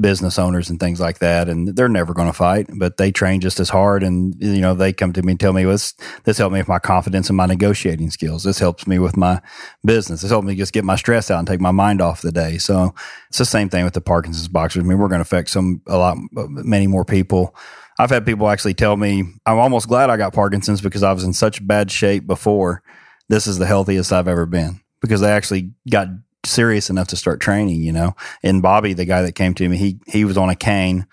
[0.00, 3.40] business owners and things like that, and they're never going to fight, but they train
[3.40, 4.04] just as hard.
[4.04, 6.60] And you know, they come to me and tell me, well, this this helped me
[6.60, 8.44] with my confidence and my negotiating skills.
[8.44, 9.42] This helps me with my
[9.84, 10.22] business.
[10.22, 12.58] This helped me just get my stress out and take my mind off the day.
[12.58, 12.94] So
[13.30, 14.84] it's the same thing with the Parkinson's boxers.
[14.84, 17.56] I mean, we're going to affect some a lot many more people.
[17.98, 21.24] I've had people actually tell me, I'm almost glad I got Parkinson's because I was
[21.24, 22.82] in such bad shape before.
[23.28, 26.08] This is the healthiest I've ever been because they actually got
[26.44, 28.14] serious enough to start training, you know.
[28.42, 31.06] And Bobby, the guy that came to me, he he was on a cane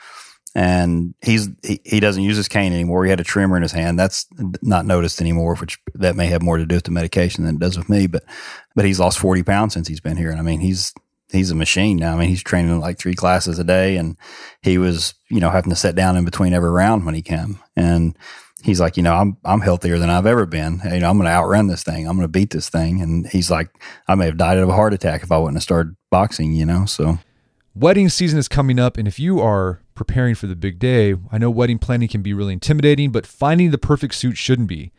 [0.56, 3.04] and he's he, he doesn't use his cane anymore.
[3.04, 4.00] He had a tremor in his hand.
[4.00, 4.26] That's
[4.62, 7.60] not noticed anymore, which that may have more to do with the medication than it
[7.60, 8.08] does with me.
[8.08, 8.24] But
[8.76, 10.32] but he's lost 40 pounds since he's been here.
[10.32, 10.94] And I mean, he's
[11.32, 12.16] he's a machine now.
[12.16, 14.18] I mean, he's training like three classes a day, and
[14.62, 17.60] he was, you know, having to sit down in between every round when he came.
[17.76, 18.18] And
[18.64, 20.82] he's like, you know, I'm I'm healthier than I've ever been.
[20.84, 22.08] You know, I'm going to outrun this thing.
[22.08, 23.02] I'm going to beat this thing.
[23.02, 23.70] And he's like,
[24.08, 26.54] I may have died of a heart attack if I wouldn't have started boxing.
[26.54, 27.20] You know, so
[27.78, 31.38] Wedding season is coming up, and if you are preparing for the big day, I
[31.38, 34.94] know wedding planning can be really intimidating, but finding the perfect suit shouldn't be.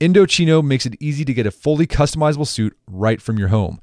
[0.00, 3.82] Indochino makes it easy to get a fully customizable suit right from your home.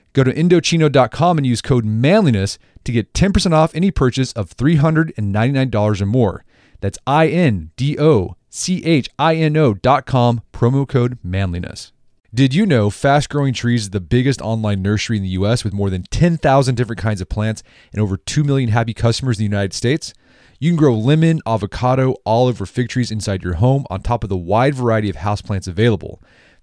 [0.13, 6.01] Go to Indochino.com and use code manliness to get 10% off any purchase of $399
[6.01, 6.43] or more.
[6.81, 11.93] That's I N D O C H I N O dot com, promo code manliness.
[12.33, 15.73] Did you know Fast Growing Trees is the biggest online nursery in the US with
[15.73, 19.49] more than 10,000 different kinds of plants and over 2 million happy customers in the
[19.49, 20.13] United States?
[20.57, 24.29] You can grow lemon, avocado, olive, or fig trees inside your home on top of
[24.29, 26.21] the wide variety of houseplants available.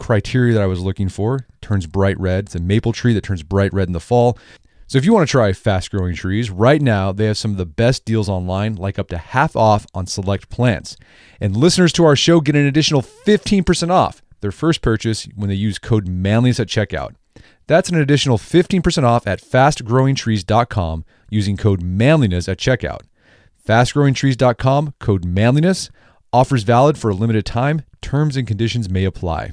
[0.00, 1.46] criteria that I was looking for.
[1.60, 2.46] Turns bright red.
[2.46, 4.36] It's a maple tree that turns bright red in the fall.
[4.88, 7.58] So if you want to try fast growing trees, right now they have some of
[7.58, 10.96] the best deals online, like up to half off on select plants.
[11.40, 15.54] And listeners to our show get an additional 15% off their first purchase when they
[15.54, 17.14] use code manliness at checkout.
[17.68, 23.02] That's an additional 15% off at fastgrowingtrees.com using code manliness at checkout.
[23.64, 25.90] Fastgrowingtrees.com, code manliness.
[26.32, 27.82] Offers valid for a limited time.
[28.00, 29.52] Terms and conditions may apply.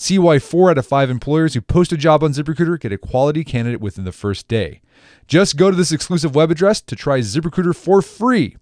[0.00, 2.98] See why four out of five employers who post a job on ZipRecruiter get a
[2.98, 4.80] quality candidate within the first day.
[5.26, 8.56] Just go to this exclusive web address to try ZipRecruiter for free.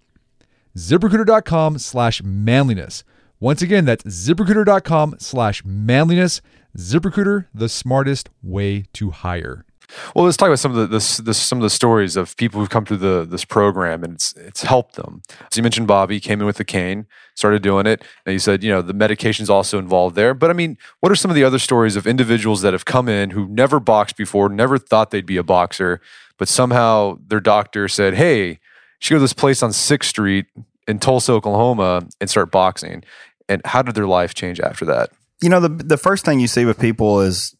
[0.76, 3.04] ZipRecruiter.com slash manliness.
[3.38, 6.40] Once again, that's ziprecruiter.com slash manliness.
[6.74, 9.66] ZipRecruiter, the smartest way to hire.
[10.14, 12.60] Well, let's talk about some of the this, this, some of the stories of people
[12.60, 15.22] who've come through the this program, and it's it's helped them.
[15.50, 18.62] So you mentioned Bobby came in with the cane, started doing it, and you said
[18.62, 20.34] you know the medication's also involved there.
[20.34, 23.08] But I mean, what are some of the other stories of individuals that have come
[23.08, 26.00] in who never boxed before, never thought they'd be a boxer,
[26.38, 28.56] but somehow their doctor said, "Hey, you
[29.00, 30.46] should go to this place on Sixth Street
[30.86, 33.02] in Tulsa, Oklahoma, and start boxing."
[33.48, 35.10] And how did their life change after that?
[35.40, 37.55] You know, the the first thing you see with people is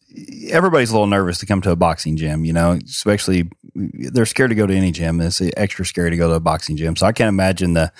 [0.49, 2.45] everybody's a little nervous to come to a boxing gym.
[2.45, 5.21] You know, especially they're scared to go to any gym.
[5.21, 6.95] It's extra scary to go to a boxing gym.
[6.95, 7.91] So I can't imagine the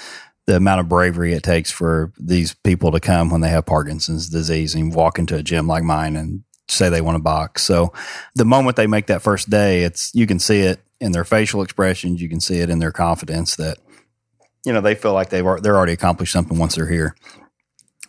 [0.45, 4.29] the amount of bravery it takes for these people to come when they have Parkinson's
[4.29, 7.63] disease and walk into a gym like mine and say they want to box.
[7.63, 7.93] So
[8.33, 11.61] the moment they make that first day, it's you can see it in their facial
[11.61, 13.77] expressions, you can see it in their confidence that
[14.65, 17.15] you know they feel like they've they're already accomplished something once they're here.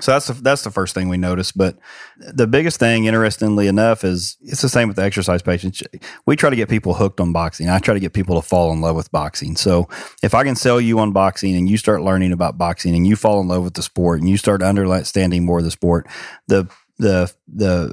[0.00, 1.50] So that's the, that's the first thing we notice.
[1.50, 1.76] But
[2.18, 5.82] the biggest thing, interestingly enough, is it's the same with the exercise patients.
[6.24, 7.68] We try to get people hooked on boxing.
[7.68, 9.56] I try to get people to fall in love with boxing.
[9.56, 9.88] So
[10.22, 13.16] if I can sell you on boxing and you start learning about boxing and you
[13.16, 16.06] fall in love with the sport and you start understanding more of the sport,
[16.46, 17.92] the the the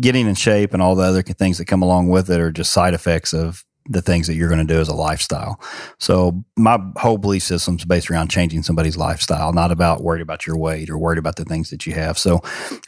[0.00, 2.72] getting in shape and all the other things that come along with it are just
[2.72, 5.60] side effects of the things that you're going to do as a lifestyle.
[5.98, 10.46] So my whole belief system is based around changing somebody's lifestyle, not about worried about
[10.46, 12.16] your weight or worried about the things that you have.
[12.18, 12.40] So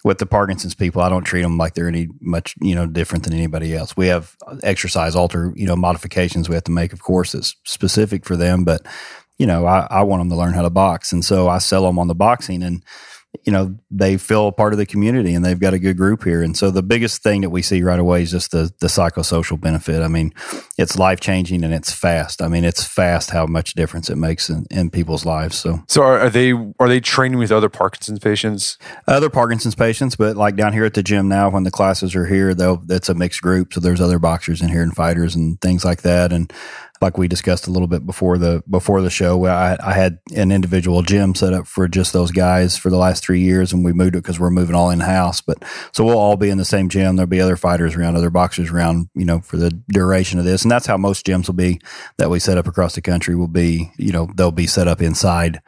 [0.05, 3.25] with the Parkinson's people, I don't treat them like they're any much, you know, different
[3.25, 3.97] than anybody else.
[3.97, 7.55] We have uh, exercise alter, you know, modifications we have to make, of course, that's
[7.65, 8.87] specific for them, but
[9.39, 11.13] you know, I, I want them to learn how to box.
[11.13, 12.83] And so I sell them on the boxing and,
[13.45, 16.25] you know they feel a part of the community and they've got a good group
[16.25, 16.43] here.
[16.43, 19.61] And so the biggest thing that we see right away is just the the psychosocial
[19.61, 20.03] benefit.
[20.03, 20.33] I mean
[20.79, 22.43] it's life changing and it's fast.
[22.43, 25.57] I mean it's fast how much difference it makes in, in people's lives.
[25.57, 28.79] So so are, are they are they training with other parkinson's patients?
[29.07, 32.27] Other parkinson's patients but like down here at the gym now when the classes are
[32.27, 33.73] here though that's a mixed group.
[33.73, 36.33] So there's other boxers in here and fighters and things like that.
[36.33, 36.53] And
[37.01, 39.45] like we discussed a little bit before the before the show.
[39.47, 43.23] I, I had an individual gym set up for just those guys for the last
[43.23, 45.41] three years, and we moved it because we're moving all in house.
[45.41, 47.17] But so we'll all be in the same gym.
[47.17, 50.63] There'll be other fighters around, other boxers around, you know, for the duration of this,
[50.63, 51.81] and that's how most gyms will be
[52.19, 53.35] that we set up across the country.
[53.35, 55.61] Will be, you know, they'll be set up inside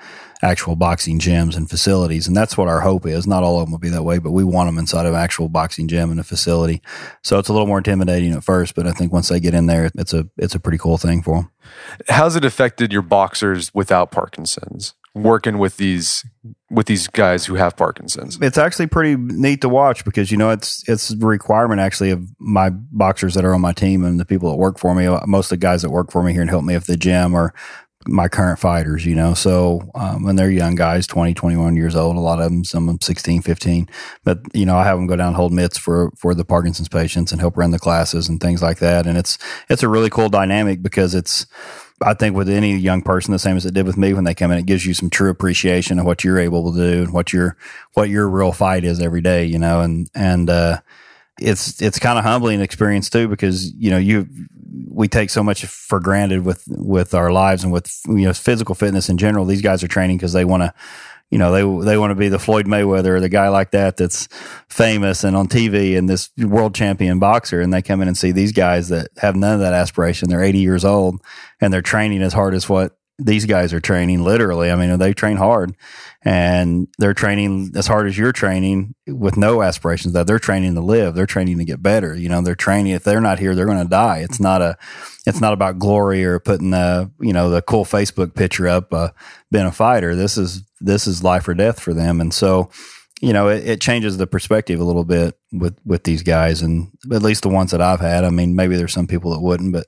[0.42, 2.26] actual boxing gyms and facilities.
[2.26, 3.26] And that's what our hope is.
[3.26, 5.48] Not all of them will be that way, but we want them inside of actual
[5.48, 6.82] boxing gym and a facility.
[7.22, 9.66] So it's a little more intimidating at first, but I think once they get in
[9.66, 11.50] there, it's a, it's a pretty cool thing for them.
[12.08, 14.94] How's it affected your boxers without Parkinson's?
[15.14, 16.24] working with these
[16.70, 18.38] with these guys who have Parkinson's.
[18.40, 22.28] It's actually pretty neat to watch because you know it's it's a requirement actually of
[22.38, 25.08] my boxers that are on my team and the people that work for me.
[25.26, 27.34] Most of the guys that work for me here and help me at the gym
[27.34, 27.52] are
[28.08, 29.34] my current fighters, you know.
[29.34, 32.84] So um, when they're young guys, 20, 21 years old, a lot of them, some
[32.84, 33.88] of them 16, 15.
[34.24, 36.88] But, you know, I have them go down and hold mitts for, for the Parkinson's
[36.88, 39.06] patients and help run the classes and things like that.
[39.06, 41.46] And it's, it's a really cool dynamic because it's,
[42.00, 44.34] I think with any young person, the same as it did with me when they
[44.34, 47.12] come in, it gives you some true appreciation of what you're able to do and
[47.12, 47.56] what your,
[47.94, 50.80] what your real fight is every day, you know, and, and, uh,
[51.40, 54.28] it's, it's kind of humbling experience too, because, you know, you,
[54.98, 58.74] we take so much for granted with with our lives and with you know physical
[58.74, 59.44] fitness in general.
[59.44, 60.74] These guys are training because they want to
[61.30, 63.96] you know they they want to be the Floyd Mayweather or the guy like that
[63.96, 64.28] that's
[64.68, 68.32] famous and on TV and this world champion boxer, and they come in and see
[68.32, 70.28] these guys that have none of that aspiration.
[70.28, 71.22] They're 80 years old
[71.60, 74.22] and they're training as hard as what these guys are training.
[74.22, 75.76] Literally, I mean, they train hard,
[76.22, 80.14] and they're training as hard as you're training with no aspirations.
[80.14, 81.14] That they're training to live.
[81.14, 82.14] They're training to get better.
[82.14, 82.92] You know, they're training.
[82.92, 84.18] If they're not here, they're going to die.
[84.18, 84.76] It's not a
[85.26, 89.10] it's not about glory or putting the you know the cool Facebook picture up uh,
[89.50, 90.14] being a fighter.
[90.14, 92.70] This is this is life or death for them, and so
[93.20, 96.92] you know it, it, changes the perspective a little bit with with these guys, and
[97.12, 98.24] at least the ones that I've had.
[98.24, 99.86] I mean, maybe there's some people that wouldn't, but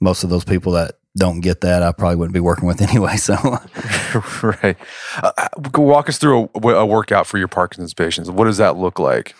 [0.00, 3.16] most of those people that don't get that, I probably wouldn't be working with anyway.
[3.16, 3.34] So,
[4.42, 4.76] right.
[5.22, 5.32] Uh,
[5.74, 8.30] walk us through a, a, workout for your Parkinson's patients.
[8.30, 9.34] What does that look like?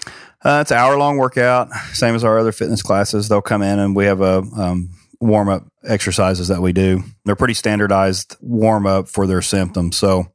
[0.44, 3.28] Uh, it's an hour long workout, same as our other fitness classes.
[3.28, 7.02] They'll come in and we have a um, warm up exercises that we do.
[7.24, 9.96] They're pretty standardized warm up for their symptoms.
[9.96, 10.32] So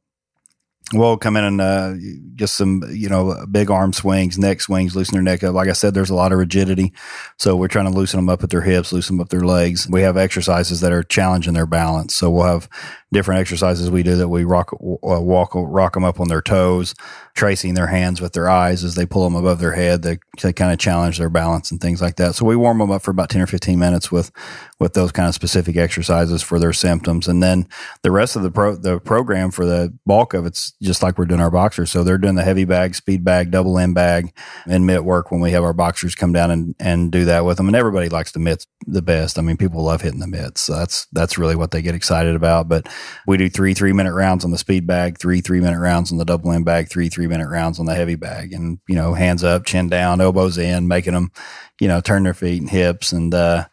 [0.94, 1.94] we'll come in and uh,
[2.34, 5.54] just some, you know, big arm swings, neck swings, loosen their neck up.
[5.54, 6.92] Like I said, there's a lot of rigidity.
[7.38, 9.88] So we're trying to loosen them up at their hips, loosen them up their legs.
[9.88, 12.14] We have exercises that are challenging their balance.
[12.14, 12.68] So we'll have
[13.12, 14.76] different exercises we do that we rock, uh,
[15.20, 16.94] walk, rock them up on their toes,
[17.34, 20.02] tracing their hands with their eyes as they pull them above their head.
[20.02, 22.36] They, they kind of challenge their balance and things like that.
[22.36, 24.30] So we warm them up for about 10 or 15 minutes with,
[24.78, 27.26] with those kind of specific exercises for their symptoms.
[27.26, 27.68] And then
[28.02, 31.24] the rest of the pro, the program for the bulk of it's just like we're
[31.24, 31.90] doing our boxers.
[31.90, 34.32] So they're doing the heavy bag, speed bag, double end bag
[34.66, 37.56] and mitt work when we have our boxers come down and, and do that with
[37.56, 37.66] them.
[37.66, 39.38] And everybody likes the mitts the best.
[39.38, 40.60] I mean, people love hitting the mitts.
[40.60, 42.68] So that's, that's really what they get excited about.
[42.68, 42.88] But
[43.26, 46.18] we do three three minute rounds on the speed bag, three three minute rounds on
[46.18, 49.14] the double end bag, three three minute rounds on the heavy bag, and you know
[49.14, 51.32] hands up, chin down, elbows in, making them
[51.80, 53.34] you know turn their feet and hips and.
[53.34, 53.64] uh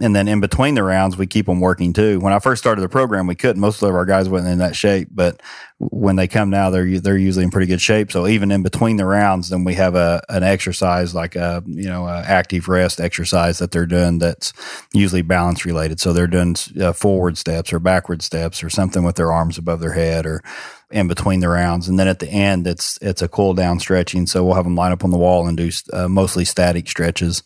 [0.00, 2.20] and then in between the rounds, we keep them working too.
[2.20, 3.60] When I first started the program, we couldn't.
[3.60, 5.40] Most of our guys wasn't in that shape, but
[5.78, 8.12] when they come now, they're they're usually in pretty good shape.
[8.12, 11.88] So even in between the rounds, then we have a an exercise like a you
[11.88, 14.52] know a active rest exercise that they're doing that's
[14.92, 16.00] usually balance related.
[16.00, 19.80] So they're doing uh, forward steps or backward steps or something with their arms above
[19.80, 20.42] their head or
[20.90, 21.88] in between the rounds.
[21.88, 24.26] And then at the end, it's it's a cool down stretching.
[24.26, 27.42] So we'll have them line up on the wall and do uh, mostly static stretches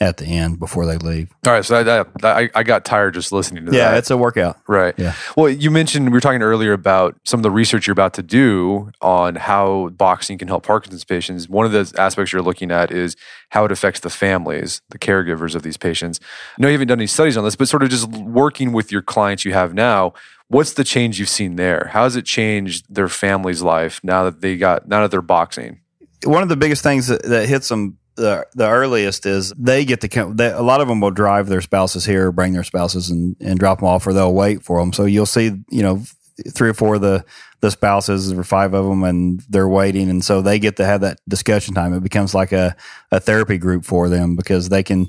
[0.00, 1.30] at the end before they leave.
[1.46, 1.76] All right, so
[2.22, 3.92] I, I, I got tired just listening to yeah, that.
[3.92, 4.58] Yeah, it's a workout.
[4.68, 4.94] Right.
[4.98, 5.14] Yeah.
[5.36, 8.22] Well, you mentioned we were talking earlier about some of the research you're about to
[8.22, 11.48] do on how boxing can help Parkinson's patients.
[11.48, 13.16] One of the aspects you're looking at is
[13.50, 16.20] how it affects the families, the caregivers of these patients.
[16.58, 18.92] I know you haven't done any studies on this, but sort of just working with
[18.92, 20.12] your clients you have now.
[20.48, 21.90] What's the change you've seen there?
[21.92, 25.80] How has it changed their family's life now that they got now that they're boxing?
[26.24, 30.00] One of the biggest things that, that hits them the the earliest is they get
[30.00, 30.36] to come.
[30.36, 33.58] They, a lot of them will drive their spouses here, bring their spouses, and and
[33.58, 34.92] drop them off, or they'll wait for them.
[34.92, 36.02] So you'll see, you know,
[36.50, 37.24] three or four of the
[37.60, 41.02] the spouses or five of them, and they're waiting, and so they get to have
[41.02, 41.92] that discussion time.
[41.92, 42.76] It becomes like a
[43.10, 45.08] a therapy group for them because they can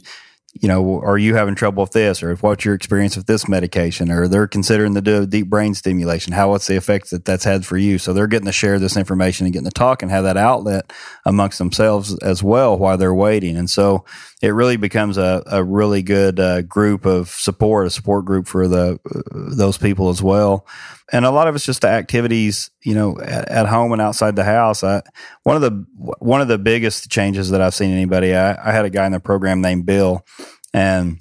[0.61, 4.11] you know, are you having trouble with this, or what's your experience with this medication,
[4.11, 6.33] or they're considering to do deep brain stimulation?
[6.33, 7.97] How what's the effect that that's had for you?
[7.97, 10.91] So they're getting to share this information and getting to talk and have that outlet
[11.25, 13.57] amongst themselves as well while they're waiting.
[13.57, 14.05] And so
[14.41, 18.67] it really becomes a, a really good uh, group of support, a support group for
[18.67, 20.65] the uh, those people as well.
[21.11, 24.35] And a lot of it's just the activities, you know, at, at home and outside
[24.35, 24.83] the house.
[24.83, 25.01] I,
[25.43, 28.35] one of the one of the biggest changes that I've seen anybody.
[28.35, 30.25] I, I had a guy in the program named Bill,
[30.73, 31.19] and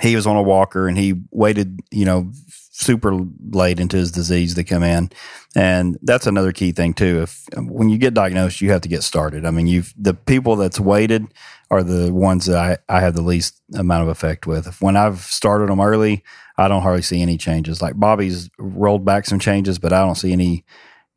[0.00, 3.14] he was on a walker and he waited, you know, super
[3.50, 5.10] late into his disease to come in.
[5.54, 7.22] And that's another key thing too.
[7.22, 9.44] If when you get diagnosed, you have to get started.
[9.44, 11.26] I mean, you've the people that's waited
[11.72, 12.56] are the ones that
[12.88, 14.82] I, I have the least amount of effect with.
[14.82, 16.22] When I've started them early,
[16.58, 17.80] I don't hardly see any changes.
[17.80, 20.66] Like Bobby's rolled back some changes, but I don't see any.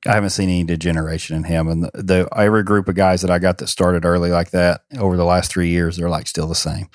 [0.08, 1.68] I haven't seen any degeneration in him.
[1.68, 4.84] And the, the every group of guys that I got that started early like that
[4.98, 6.88] over the last three years, they're like still the same.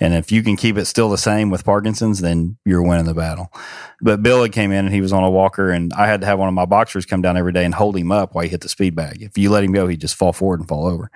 [0.00, 3.14] And if you can keep it still the same with Parkinson's, then you're winning the
[3.14, 3.52] battle.
[4.00, 6.26] But Bill had came in and he was on a walker, and I had to
[6.26, 8.50] have one of my boxers come down every day and hold him up while he
[8.50, 9.22] hit the speed bag.
[9.22, 11.12] If you let him go, he'd just fall forward and fall over.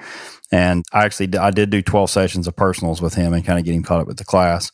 [0.51, 3.65] And I actually I did do 12 sessions of personals with him and kind of
[3.65, 4.73] get him caught up with the class.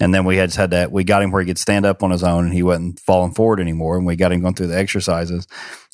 [0.00, 0.90] And then we had just had that.
[0.90, 3.34] We got him where he could stand up on his own and he wasn't falling
[3.34, 3.98] forward anymore.
[3.98, 5.46] And we got him going through the exercises.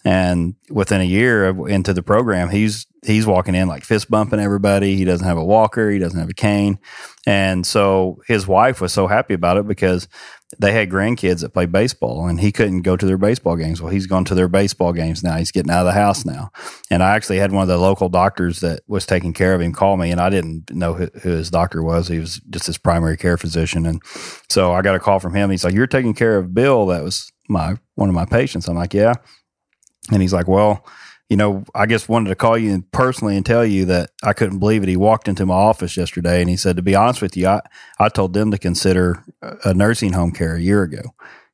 [0.05, 4.95] And within a year into the program, he's he's walking in like fist bumping everybody.
[4.95, 5.91] He doesn't have a walker.
[5.91, 6.79] He doesn't have a cane.
[7.27, 10.07] And so his wife was so happy about it because
[10.59, 13.83] they had grandkids that play baseball and he couldn't go to their baseball games.
[13.83, 15.37] Well, he's gone to their baseball games now.
[15.37, 16.51] He's getting out of the house now.
[16.88, 19.73] And I actually had one of the local doctors that was taking care of him
[19.73, 22.07] call me and I didn't know who, who his doctor was.
[22.07, 23.87] He was just his primary care physician.
[23.87, 24.01] And
[24.49, 25.51] so I got a call from him.
[25.51, 26.87] He's like, You're taking care of Bill.
[26.87, 28.69] That was my one of my patients.
[28.69, 29.15] I'm like, Yeah.
[30.13, 30.87] And he's like, Well,
[31.29, 34.60] you know, I just wanted to call you personally and tell you that I couldn't
[34.60, 34.88] believe it.
[34.88, 37.62] He walked into my office yesterday and he said, to be honest with you, I,
[37.98, 39.24] I told them to consider
[39.64, 41.02] a nursing home care a year ago.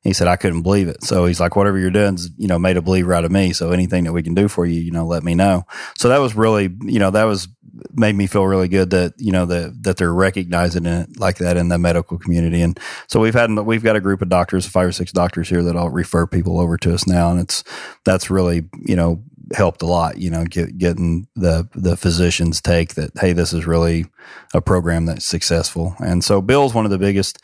[0.03, 1.01] He said, I couldn't believe it.
[1.03, 3.53] So he's like, whatever you're doing's, you know, made a believer out of me.
[3.53, 5.63] So anything that we can do for you, you know, let me know.
[5.97, 7.47] So that was really, you know, that was
[7.93, 11.55] made me feel really good that, you know, that, that they're recognizing it like that
[11.55, 12.61] in the medical community.
[12.61, 15.63] And so we've had, we've got a group of doctors, five or six doctors here
[15.63, 17.31] that all refer people over to us now.
[17.31, 17.63] And it's,
[18.03, 19.23] that's really, you know,
[19.53, 23.65] helped a lot, you know, get, getting the the physicians take that hey, this is
[23.65, 24.05] really
[24.53, 25.95] a program that's successful.
[25.99, 27.39] And so Bill's one of the biggest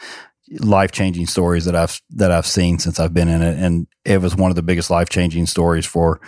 [0.59, 4.21] life changing stories that I've that I've seen since I've been in it, and it
[4.21, 6.19] was one of the biggest life changing stories for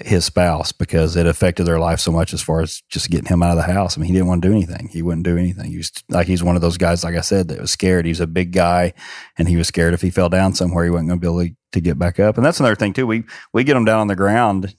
[0.00, 3.42] his spouse because it affected their life so much as far as just getting him
[3.42, 3.96] out of the house.
[3.96, 4.88] I mean, he didn't want to do anything.
[4.88, 5.70] He wouldn't do anything.
[5.70, 8.06] He was like he's one of those guys, like I said, that was scared.
[8.06, 8.94] He's a big guy,
[9.36, 11.54] and he was scared if he fell down somewhere, he wasn't going to be able
[11.72, 12.36] to, get back up.
[12.36, 13.06] And that's another thing too.
[13.06, 13.24] We
[13.54, 14.74] we get them down on the ground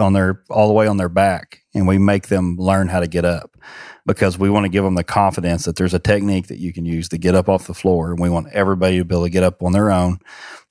[0.00, 3.06] on their all the way on their back and we make them learn how to
[3.06, 3.56] get up
[4.06, 6.84] because we want to give them the confidence that there's a technique that you can
[6.84, 9.30] use to get up off the floor and we want everybody to be able to
[9.30, 10.18] get up on their own.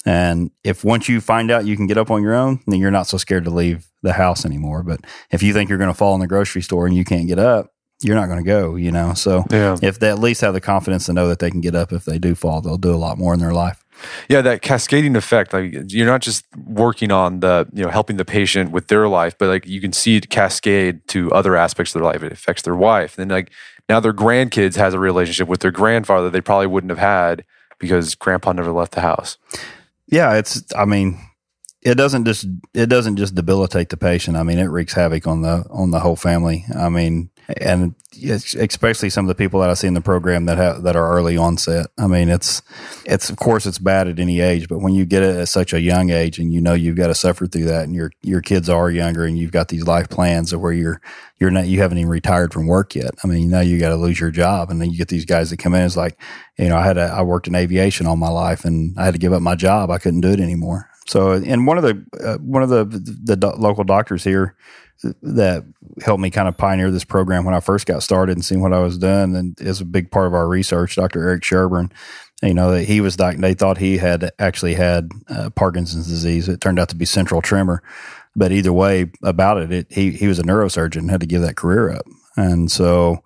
[0.05, 2.91] And if once you find out you can get up on your own then you're
[2.91, 4.83] not so scared to leave the house anymore.
[4.83, 5.01] But
[5.31, 7.39] if you think you're going to fall in the grocery store and you can't get
[7.39, 7.71] up
[8.01, 9.13] you're not going to go you know?
[9.13, 9.77] So yeah.
[9.81, 12.05] if they at least have the confidence to know that they can get up if
[12.05, 13.83] they do fall they'll do a lot more in their life
[14.27, 15.53] yeah, that cascading effect.
[15.53, 19.37] Like you're not just working on the, you know, helping the patient with their life,
[19.37, 22.23] but like you can see it cascade to other aspects of their life.
[22.23, 23.17] It affects their wife.
[23.17, 23.51] And then like
[23.87, 27.45] now their grandkids has a relationship with their grandfather they probably wouldn't have had
[27.79, 29.37] because grandpa never left the house.
[30.07, 31.19] Yeah, it's I mean,
[31.81, 34.37] it doesn't just it doesn't just debilitate the patient.
[34.37, 36.65] I mean, it wreaks havoc on the on the whole family.
[36.75, 40.57] I mean, and especially some of the people that I see in the program that
[40.57, 41.87] have that are early onset.
[41.97, 42.61] I mean, it's
[43.05, 45.73] it's of course it's bad at any age, but when you get it at such
[45.73, 48.41] a young age, and you know you've got to suffer through that, and your your
[48.41, 51.01] kids are younger, and you've got these life plans of where you're
[51.39, 53.11] you're not you haven't even retired from work yet.
[53.23, 55.49] I mean, now you got to lose your job, and then you get these guys
[55.49, 55.83] that come in.
[55.83, 56.19] It's like,
[56.57, 59.13] you know, I had a, I worked in aviation all my life, and I had
[59.13, 59.89] to give up my job.
[59.89, 60.89] I couldn't do it anymore.
[61.07, 64.55] So, and one of the uh, one of the the do- local doctors here
[65.21, 65.63] that
[66.03, 68.73] helped me kind of pioneer this program when I first got started and seeing what
[68.73, 69.35] I was doing.
[69.35, 71.21] And is a big part of our research, Dr.
[71.21, 71.91] Eric Sherburn.
[72.41, 76.47] You know that he was they thought he had actually had uh, Parkinson's disease.
[76.47, 77.83] It turned out to be essential tremor,
[78.33, 81.57] but either way about it, it he he was a neurosurgeon, had to give that
[81.57, 82.05] career up,
[82.37, 83.21] and so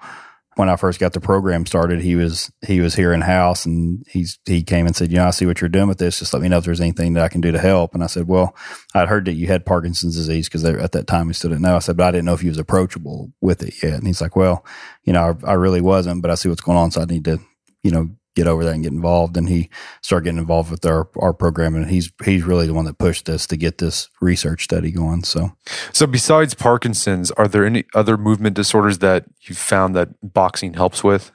[0.55, 4.05] when I first got the program started, he was he was here in house and
[4.07, 6.19] he's he came and said, you know, I see what you're doing with this.
[6.19, 7.93] Just let me know if there's anything that I can do to help.
[7.93, 8.55] And I said, well,
[8.93, 11.75] I'd heard that you had Parkinson's disease because at that time we still didn't know.
[11.75, 13.93] I said, but I didn't know if he was approachable with it yet.
[13.93, 14.65] And he's like, well,
[15.03, 17.25] you know, I, I really wasn't, but I see what's going on, so I need
[17.25, 17.39] to,
[17.81, 19.37] you know, get over that and get involved.
[19.37, 19.69] And he
[20.01, 21.75] started getting involved with our, our program.
[21.75, 25.23] And he's, he's really the one that pushed us to get this research study going.
[25.23, 25.51] So,
[25.91, 31.03] so besides Parkinson's, are there any other movement disorders that you found that boxing helps
[31.03, 31.31] with?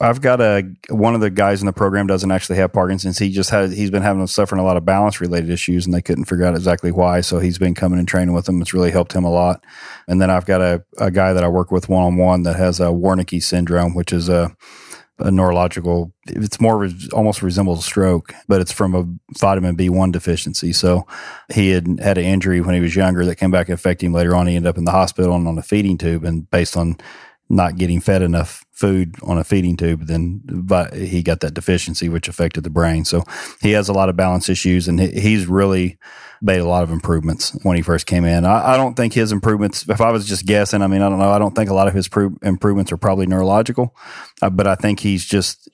[0.00, 3.18] I've got a one of the guys in the program doesn't actually have Parkinson's.
[3.18, 6.02] He just has he's been having suffering a lot of balance related issues, and they
[6.02, 7.20] couldn't figure out exactly why.
[7.20, 8.60] So he's been coming and training with them.
[8.60, 9.64] It's really helped him a lot.
[10.08, 12.56] And then I've got a, a guy that I work with one on one that
[12.56, 14.54] has a Wernicke syndrome, which is a
[15.20, 16.12] a neurological.
[16.26, 19.06] It's more almost resembles a stroke, but it's from a
[19.38, 20.72] vitamin B1 deficiency.
[20.72, 21.06] So
[21.52, 24.12] he had had an injury when he was younger that came back and affected him
[24.12, 24.46] later on.
[24.46, 26.96] He ended up in the hospital and on a feeding tube, and based on
[27.48, 32.08] not getting fed enough food on a feeding tube, then but he got that deficiency,
[32.08, 33.04] which affected the brain.
[33.04, 33.22] So
[33.60, 35.98] he has a lot of balance issues, and he's really
[36.40, 38.46] made a lot of improvements when he first came in.
[38.46, 41.18] I, I, don't think his improvements, if I was just guessing, I mean, I don't
[41.18, 41.30] know.
[41.30, 43.94] I don't think a lot of his pro- improvements are probably neurological,
[44.40, 45.68] uh, but I think he's just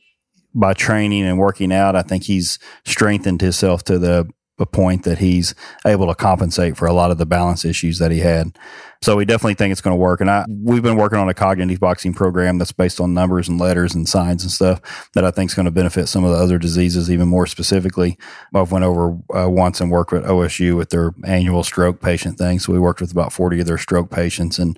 [0.53, 4.29] by training and working out, I think he's strengthened himself to the
[4.59, 5.55] a point that he's
[5.87, 8.59] able to compensate for a lot of the balance issues that he had.
[9.07, 10.21] So we definitely think it's going to work.
[10.21, 13.57] And I, we've been working on a cognitive boxing program that's based on numbers and
[13.57, 16.39] letters and signs and stuff that I think is going to benefit some of the
[16.39, 18.19] other diseases even more specifically.
[18.53, 22.59] I've went over uh, once and worked with OSU with their annual stroke patient thing.
[22.59, 24.59] So we worked with about 40 of their stroke patients.
[24.59, 24.77] And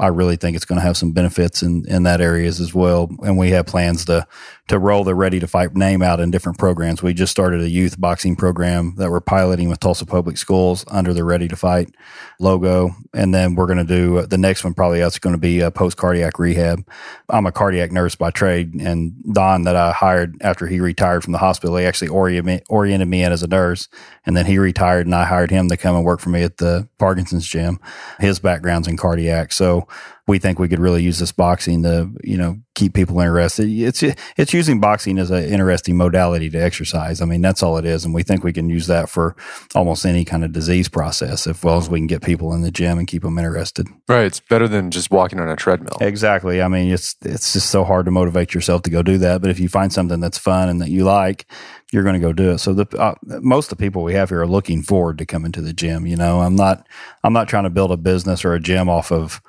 [0.00, 3.08] I really think it's going to have some benefits in, in that areas as well.
[3.22, 4.26] And we have plans to,
[4.66, 7.00] to roll the Ready to Fight name out in different programs.
[7.00, 11.14] We just started a youth boxing program that we're piloting with Tulsa Public Schools under
[11.14, 11.94] the Ready to Fight
[12.40, 12.90] logo.
[13.14, 14.74] And then we're going to do the next one.
[14.74, 16.84] Probably that's going to be a post cardiac rehab.
[17.28, 21.32] I'm a cardiac nurse by trade, and Don that I hired after he retired from
[21.32, 23.88] the hospital, he actually oriented me in as a nurse,
[24.26, 26.56] and then he retired, and I hired him to come and work for me at
[26.56, 27.78] the Parkinson's gym.
[28.18, 29.86] His background's in cardiac, so
[30.28, 33.66] we think we could really use this boxing to you know keep people interested.
[33.66, 34.04] It's
[34.36, 37.20] it's using boxing as an interesting modality to exercise.
[37.20, 39.34] I mean that's all it is, and we think we can use that for
[39.74, 42.70] almost any kind of disease process, as well as we can get people in the
[42.70, 43.88] gym and keep them interested.
[44.06, 45.96] Right, it's better than just walking on a treadmill.
[46.00, 46.60] Exactly.
[46.60, 49.50] I mean it's it's just so hard to motivate yourself to go do that, but
[49.50, 51.50] if you find something that's fun and that you like,
[51.90, 52.58] you're going to go do it.
[52.58, 55.52] So the uh, most of the people we have here are looking forward to coming
[55.52, 56.06] to the gym.
[56.06, 56.86] You know, I'm not
[57.24, 59.40] I'm not trying to build a business or a gym off of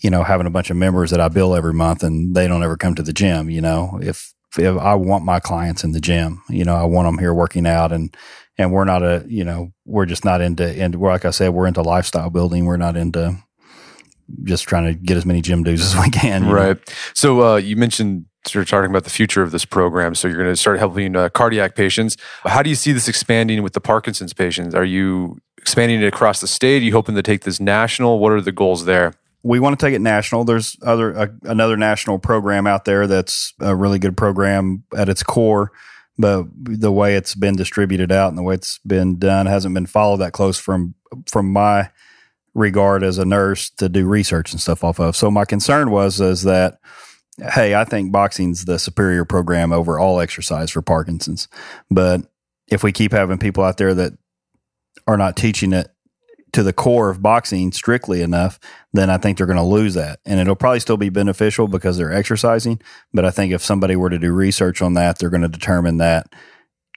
[0.00, 2.62] you know, having a bunch of members that I bill every month and they don't
[2.62, 6.00] ever come to the gym, you know, if, if I want my clients in the
[6.00, 8.14] gym, you know, I want them here working out and,
[8.58, 11.50] and we're not a, you know, we're just not into, and we're like I said,
[11.50, 12.66] we're into lifestyle building.
[12.66, 13.36] We're not into
[14.44, 16.48] just trying to get as many gym dues as we can.
[16.48, 16.76] Right.
[16.76, 16.94] Know?
[17.14, 20.14] So, uh, you mentioned you're talking about the future of this program.
[20.14, 22.16] So you're going to start helping uh, cardiac patients.
[22.44, 24.74] How do you see this expanding with the Parkinson's patients?
[24.74, 26.82] Are you expanding it across the state?
[26.82, 28.18] Are you hoping to take this national?
[28.18, 29.14] What are the goals there?
[29.42, 30.44] We want to take it national.
[30.44, 35.22] There's other uh, another national program out there that's a really good program at its
[35.22, 35.72] core,
[36.18, 39.86] but the way it's been distributed out and the way it's been done hasn't been
[39.86, 40.94] followed that close from
[41.26, 41.90] from my
[42.54, 45.16] regard as a nurse to do research and stuff off of.
[45.16, 46.78] So my concern was is that
[47.54, 51.48] hey, I think boxing's the superior program over all exercise for Parkinson's,
[51.90, 52.20] but
[52.68, 54.12] if we keep having people out there that
[55.06, 55.88] are not teaching it
[56.52, 58.60] to the core of boxing strictly enough,
[58.92, 60.20] then I think they're going to lose that.
[60.26, 62.80] And it'll probably still be beneficial because they're exercising.
[63.12, 65.96] But I think if somebody were to do research on that, they're going to determine
[65.98, 66.32] that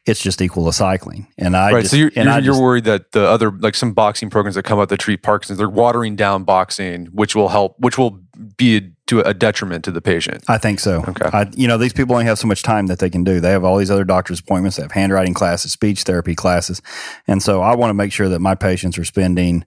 [0.05, 1.27] it's just equal to cycling.
[1.37, 1.81] And I right.
[1.81, 4.79] Just, so you're, you're, you're worried that the other like some boxing programs that come
[4.79, 8.21] out that treat Parkinson's, they're watering down boxing, which will help, which will
[8.57, 10.43] be a, to a detriment to the patient.
[10.47, 11.03] I think so.
[11.07, 11.29] Okay.
[11.31, 13.39] I, you know, these people only have so much time that they can do.
[13.39, 14.77] They have all these other doctor's appointments.
[14.77, 16.81] They have handwriting classes, speech therapy classes,
[17.27, 19.65] and so I want to make sure that my patients are spending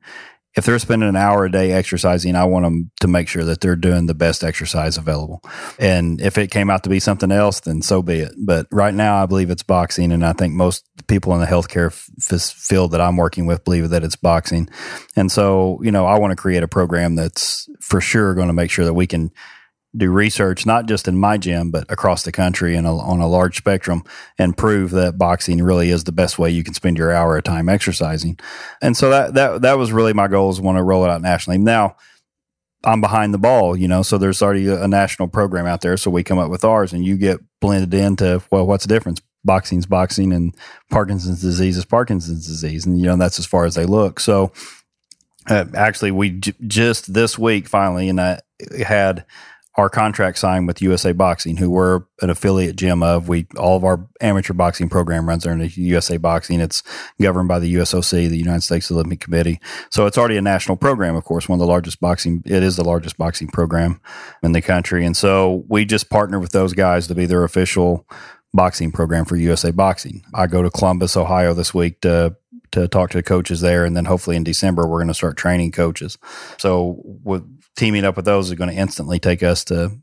[0.57, 3.61] if they're spending an hour a day exercising, I want them to make sure that
[3.61, 5.43] they're doing the best exercise available.
[5.79, 8.33] And if it came out to be something else, then so be it.
[8.37, 10.11] But right now, I believe it's boxing.
[10.11, 13.91] And I think most people in the healthcare f- field that I'm working with believe
[13.91, 14.69] that it's boxing.
[15.15, 18.55] And so, you know, I want to create a program that's for sure going to
[18.55, 19.31] make sure that we can
[19.97, 23.57] do research, not just in my gym, but across the country and on a large
[23.57, 24.05] spectrum,
[24.39, 27.45] and prove that boxing really is the best way you can spend your hour of
[27.45, 28.39] time exercising.
[28.83, 31.23] And so that that that was really my goal is want to roll it out
[31.23, 31.59] nationally.
[31.59, 31.97] Now
[32.85, 35.97] I'm behind the ball, you know, so there's already a, a national program out there.
[35.97, 39.23] So we come up with ours, and you get blended into well, what's the difference?
[39.45, 40.55] Boxing's boxing, and
[40.91, 44.21] Parkinson's disease is Parkinson's disease, and you know that's as far as they look.
[44.21, 44.53] So.
[45.51, 48.41] Uh, actually, we j- just this week finally, and I
[48.87, 49.25] had
[49.79, 53.29] our contract signed with USA Boxing, who we're an affiliate gym of.
[53.29, 56.61] We all of our amateur boxing program runs under USA Boxing.
[56.61, 56.83] It's
[57.23, 59.61] governed by the USOC, the United States Olympic Committee.
[59.91, 62.43] So it's already a national program, of course, one of the largest boxing.
[62.45, 64.01] It is the largest boxing program
[64.43, 68.05] in the country, and so we just partner with those guys to be their official
[68.53, 70.25] boxing program for USA Boxing.
[70.35, 72.37] I go to Columbus, Ohio this week to
[72.71, 75.37] to talk to the coaches there, and then hopefully in December we're going to start
[75.37, 76.19] training coaches.
[76.59, 77.45] So with
[77.79, 79.97] teaming up with those is going to instantly take us to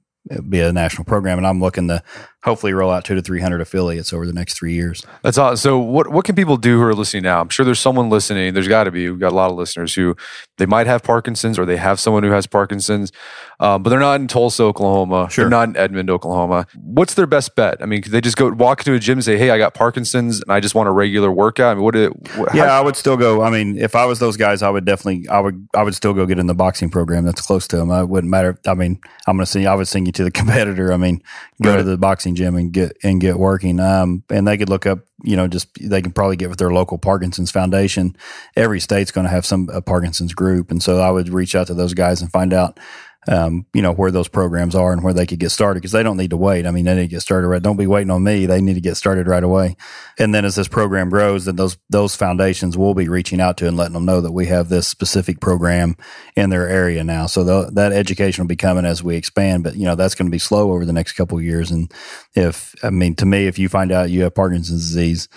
[0.50, 1.38] be a national program.
[1.38, 2.04] And I'm looking to
[2.46, 5.04] hopefully roll out two to 300 affiliates over the next three years.
[5.24, 5.58] That's awesome.
[5.58, 7.42] So what, what can people do who are listening now?
[7.42, 8.54] I'm sure there's someone listening.
[8.54, 10.16] There's got to be, we've got a lot of listeners who
[10.58, 13.12] they might have Parkinson's or they have someone who has Parkinson's,
[13.60, 15.28] um, but they're not in Tulsa, Oklahoma.
[15.32, 15.44] Sure.
[15.44, 16.68] They're not in Edmond, Oklahoma.
[16.76, 17.82] What's their best bet?
[17.82, 19.74] I mean, could they just go walk into a gym and say, Hey, I got
[19.74, 21.72] Parkinson's and I just want a regular workout.
[21.72, 23.42] I mean, what, it, what yeah, I would still go.
[23.42, 26.14] I mean, if I was those guys, I would definitely, I would, I would still
[26.14, 27.90] go get in the boxing program that's close to them.
[27.90, 28.60] I wouldn't matter.
[28.68, 30.92] I mean, I'm going to sing, I would sing you to the competitor.
[30.92, 31.22] I mean,
[31.62, 31.78] go right.
[31.78, 33.80] to the boxing gym and get, and get working.
[33.80, 36.72] Um, and they could look up, you know, just they can probably get with their
[36.72, 38.16] local Parkinson's Foundation.
[38.56, 41.68] Every state's going to have some a Parkinson's group, and so I would reach out
[41.68, 42.80] to those guys and find out
[43.28, 46.04] um, you know, where those programs are and where they could get started because they
[46.04, 46.66] don't need to wait.
[46.66, 47.62] I mean, they need to get started right.
[47.62, 48.46] Don't be waiting on me.
[48.46, 49.76] They need to get started right away.
[50.20, 53.68] And then as this program grows, then those, those foundations will be reaching out to
[53.68, 55.96] and letting them know that we have this specific program
[56.36, 57.26] in their area now.
[57.26, 60.32] So that education will be coming as we expand, but you know, that's going to
[60.32, 61.72] be slow over the next couple of years.
[61.72, 61.92] And
[62.36, 65.28] if, I mean, to me, if you find out you have Parkinson's disease,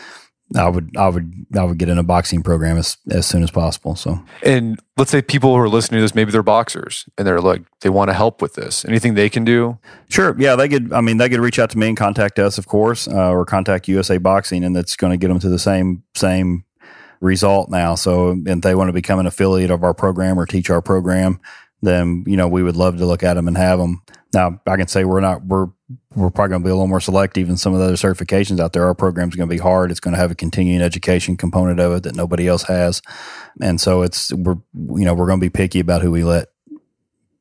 [0.56, 3.50] I would, I would, I would get in a boxing program as, as soon as
[3.50, 3.96] possible.
[3.96, 7.40] So, and let's say people who are listening to this, maybe they're boxers and they're
[7.40, 8.84] like, they want to help with this.
[8.86, 9.78] Anything they can do?
[10.08, 10.34] Sure.
[10.38, 10.56] Yeah.
[10.56, 13.06] They could, I mean, they could reach out to me and contact us, of course,
[13.08, 16.64] uh, or contact USA Boxing, and that's going to get them to the same, same
[17.20, 17.94] result now.
[17.94, 21.40] So if they want to become an affiliate of our program or teach our program,
[21.82, 24.02] then you know we would love to look at them and have them.
[24.34, 25.68] Now I can say we're not we're
[26.14, 28.60] we're probably going to be a little more selective in some of the other certifications
[28.60, 28.84] out there.
[28.84, 29.90] Our program's going to be hard.
[29.90, 33.00] It's going to have a continuing education component of it that nobody else has,
[33.60, 36.48] and so it's we're you know we're going to be picky about who we let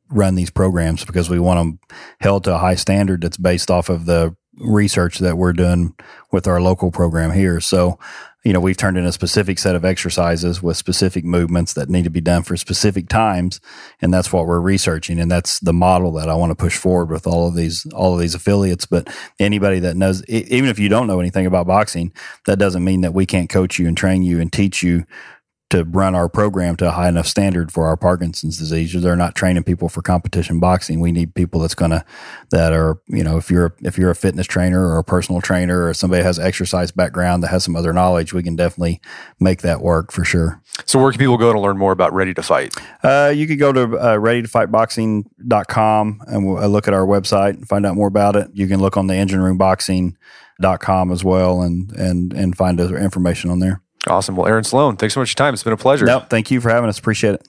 [0.10, 1.80] run these programs because we want them
[2.22, 5.94] held to a high standard that's based off of the research that we're doing
[6.32, 7.60] with our local program here.
[7.60, 8.00] So,
[8.48, 12.06] you know, we've turned in a specific set of exercises with specific movements that need
[12.06, 13.60] to be done for specific times.
[14.02, 15.20] And that's what we're researching.
[15.20, 18.14] And that's the model that I want to push forward with all of these, all
[18.14, 18.86] of these affiliates.
[18.86, 22.14] But anybody that knows, even if you don't know anything about boxing,
[22.46, 25.06] that doesn't mean that we can't coach you and train you and teach you
[25.70, 28.94] to run our program to a high enough standard for our Parkinson's disease.
[28.94, 31.02] They're not training people for competition boxing.
[31.02, 32.06] We need people that's going to
[32.52, 35.88] that are you know if you're if you're a fitness trainer or a personal trainer
[35.88, 39.02] or somebody has exercise background that has some other knowledge, we can definitely
[39.40, 40.62] make that work for sure.
[40.86, 42.76] So where can people go to learn more about Ready to Fight?
[43.04, 47.68] Uh, you could go to uh, readytofightboxing.com and we'll, uh, look at our website and
[47.68, 48.48] find out more about it.
[48.54, 52.98] You can look on the engine room boxing.com as well and and and find other
[52.98, 53.82] information on there.
[54.08, 54.36] Awesome.
[54.36, 55.54] Well, Aaron Sloan, thanks so much for your time.
[55.54, 56.06] It's been a pleasure.
[56.06, 57.00] No, thank you for having us.
[57.00, 57.48] Appreciate it.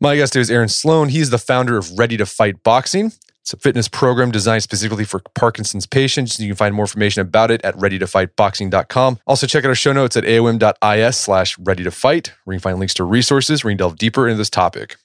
[0.00, 1.08] My guest today is Aaron Sloan.
[1.08, 3.12] He's the founder of Ready to Fight Boxing.
[3.40, 6.40] It's a fitness program designed specifically for Parkinson's patients.
[6.40, 9.20] You can find more information about it at readytofightboxing.com.
[9.24, 12.62] Also, check out our show notes at aom.is slash ready to fight, where you can
[12.62, 14.96] find links to resources where you can delve deeper into this topic.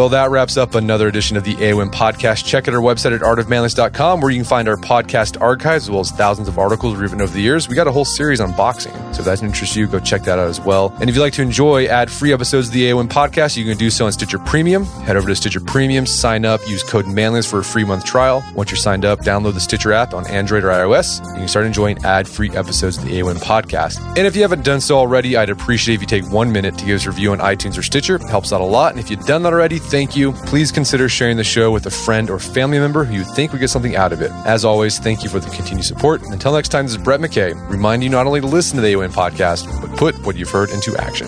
[0.00, 2.46] Well, that wraps up another edition of the AOM podcast.
[2.46, 6.00] Check out our website at artofmanliness.com where you can find our podcast archives as well
[6.00, 7.68] as thousands of articles we've written over the years.
[7.68, 8.94] We got a whole series on boxing.
[9.12, 10.96] So if that interests you, go check that out as well.
[11.02, 13.76] And if you'd like to enjoy ad free episodes of the AOM podcast, you can
[13.76, 14.84] do so on Stitcher Premium.
[14.84, 18.42] Head over to Stitcher Premium, sign up, use code manliness for a free month trial.
[18.54, 21.18] Once you're signed up, download the Stitcher app on Android or iOS.
[21.18, 24.00] And you can start enjoying ad free episodes of the AOM podcast.
[24.16, 26.86] And if you haven't done so already, I'd appreciate if you take one minute to
[26.86, 28.14] give us a review on iTunes or Stitcher.
[28.14, 28.92] It helps out a lot.
[28.92, 30.32] And if you've done that already, thank you.
[30.32, 33.60] Please consider sharing the show with a friend or family member who you think would
[33.60, 34.30] get something out of it.
[34.46, 36.22] As always, thank you for the continued support.
[36.22, 38.92] Until next time, this is Brett McKay, reminding you not only to listen to the
[38.92, 41.26] AOM podcast, but put what you've heard into action.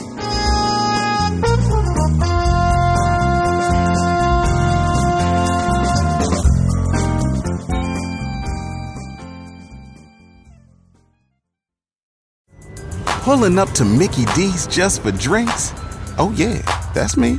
[13.22, 15.72] Pulling up to Mickey D's just for drinks?
[16.18, 16.60] Oh, yeah,
[16.92, 17.38] that's me.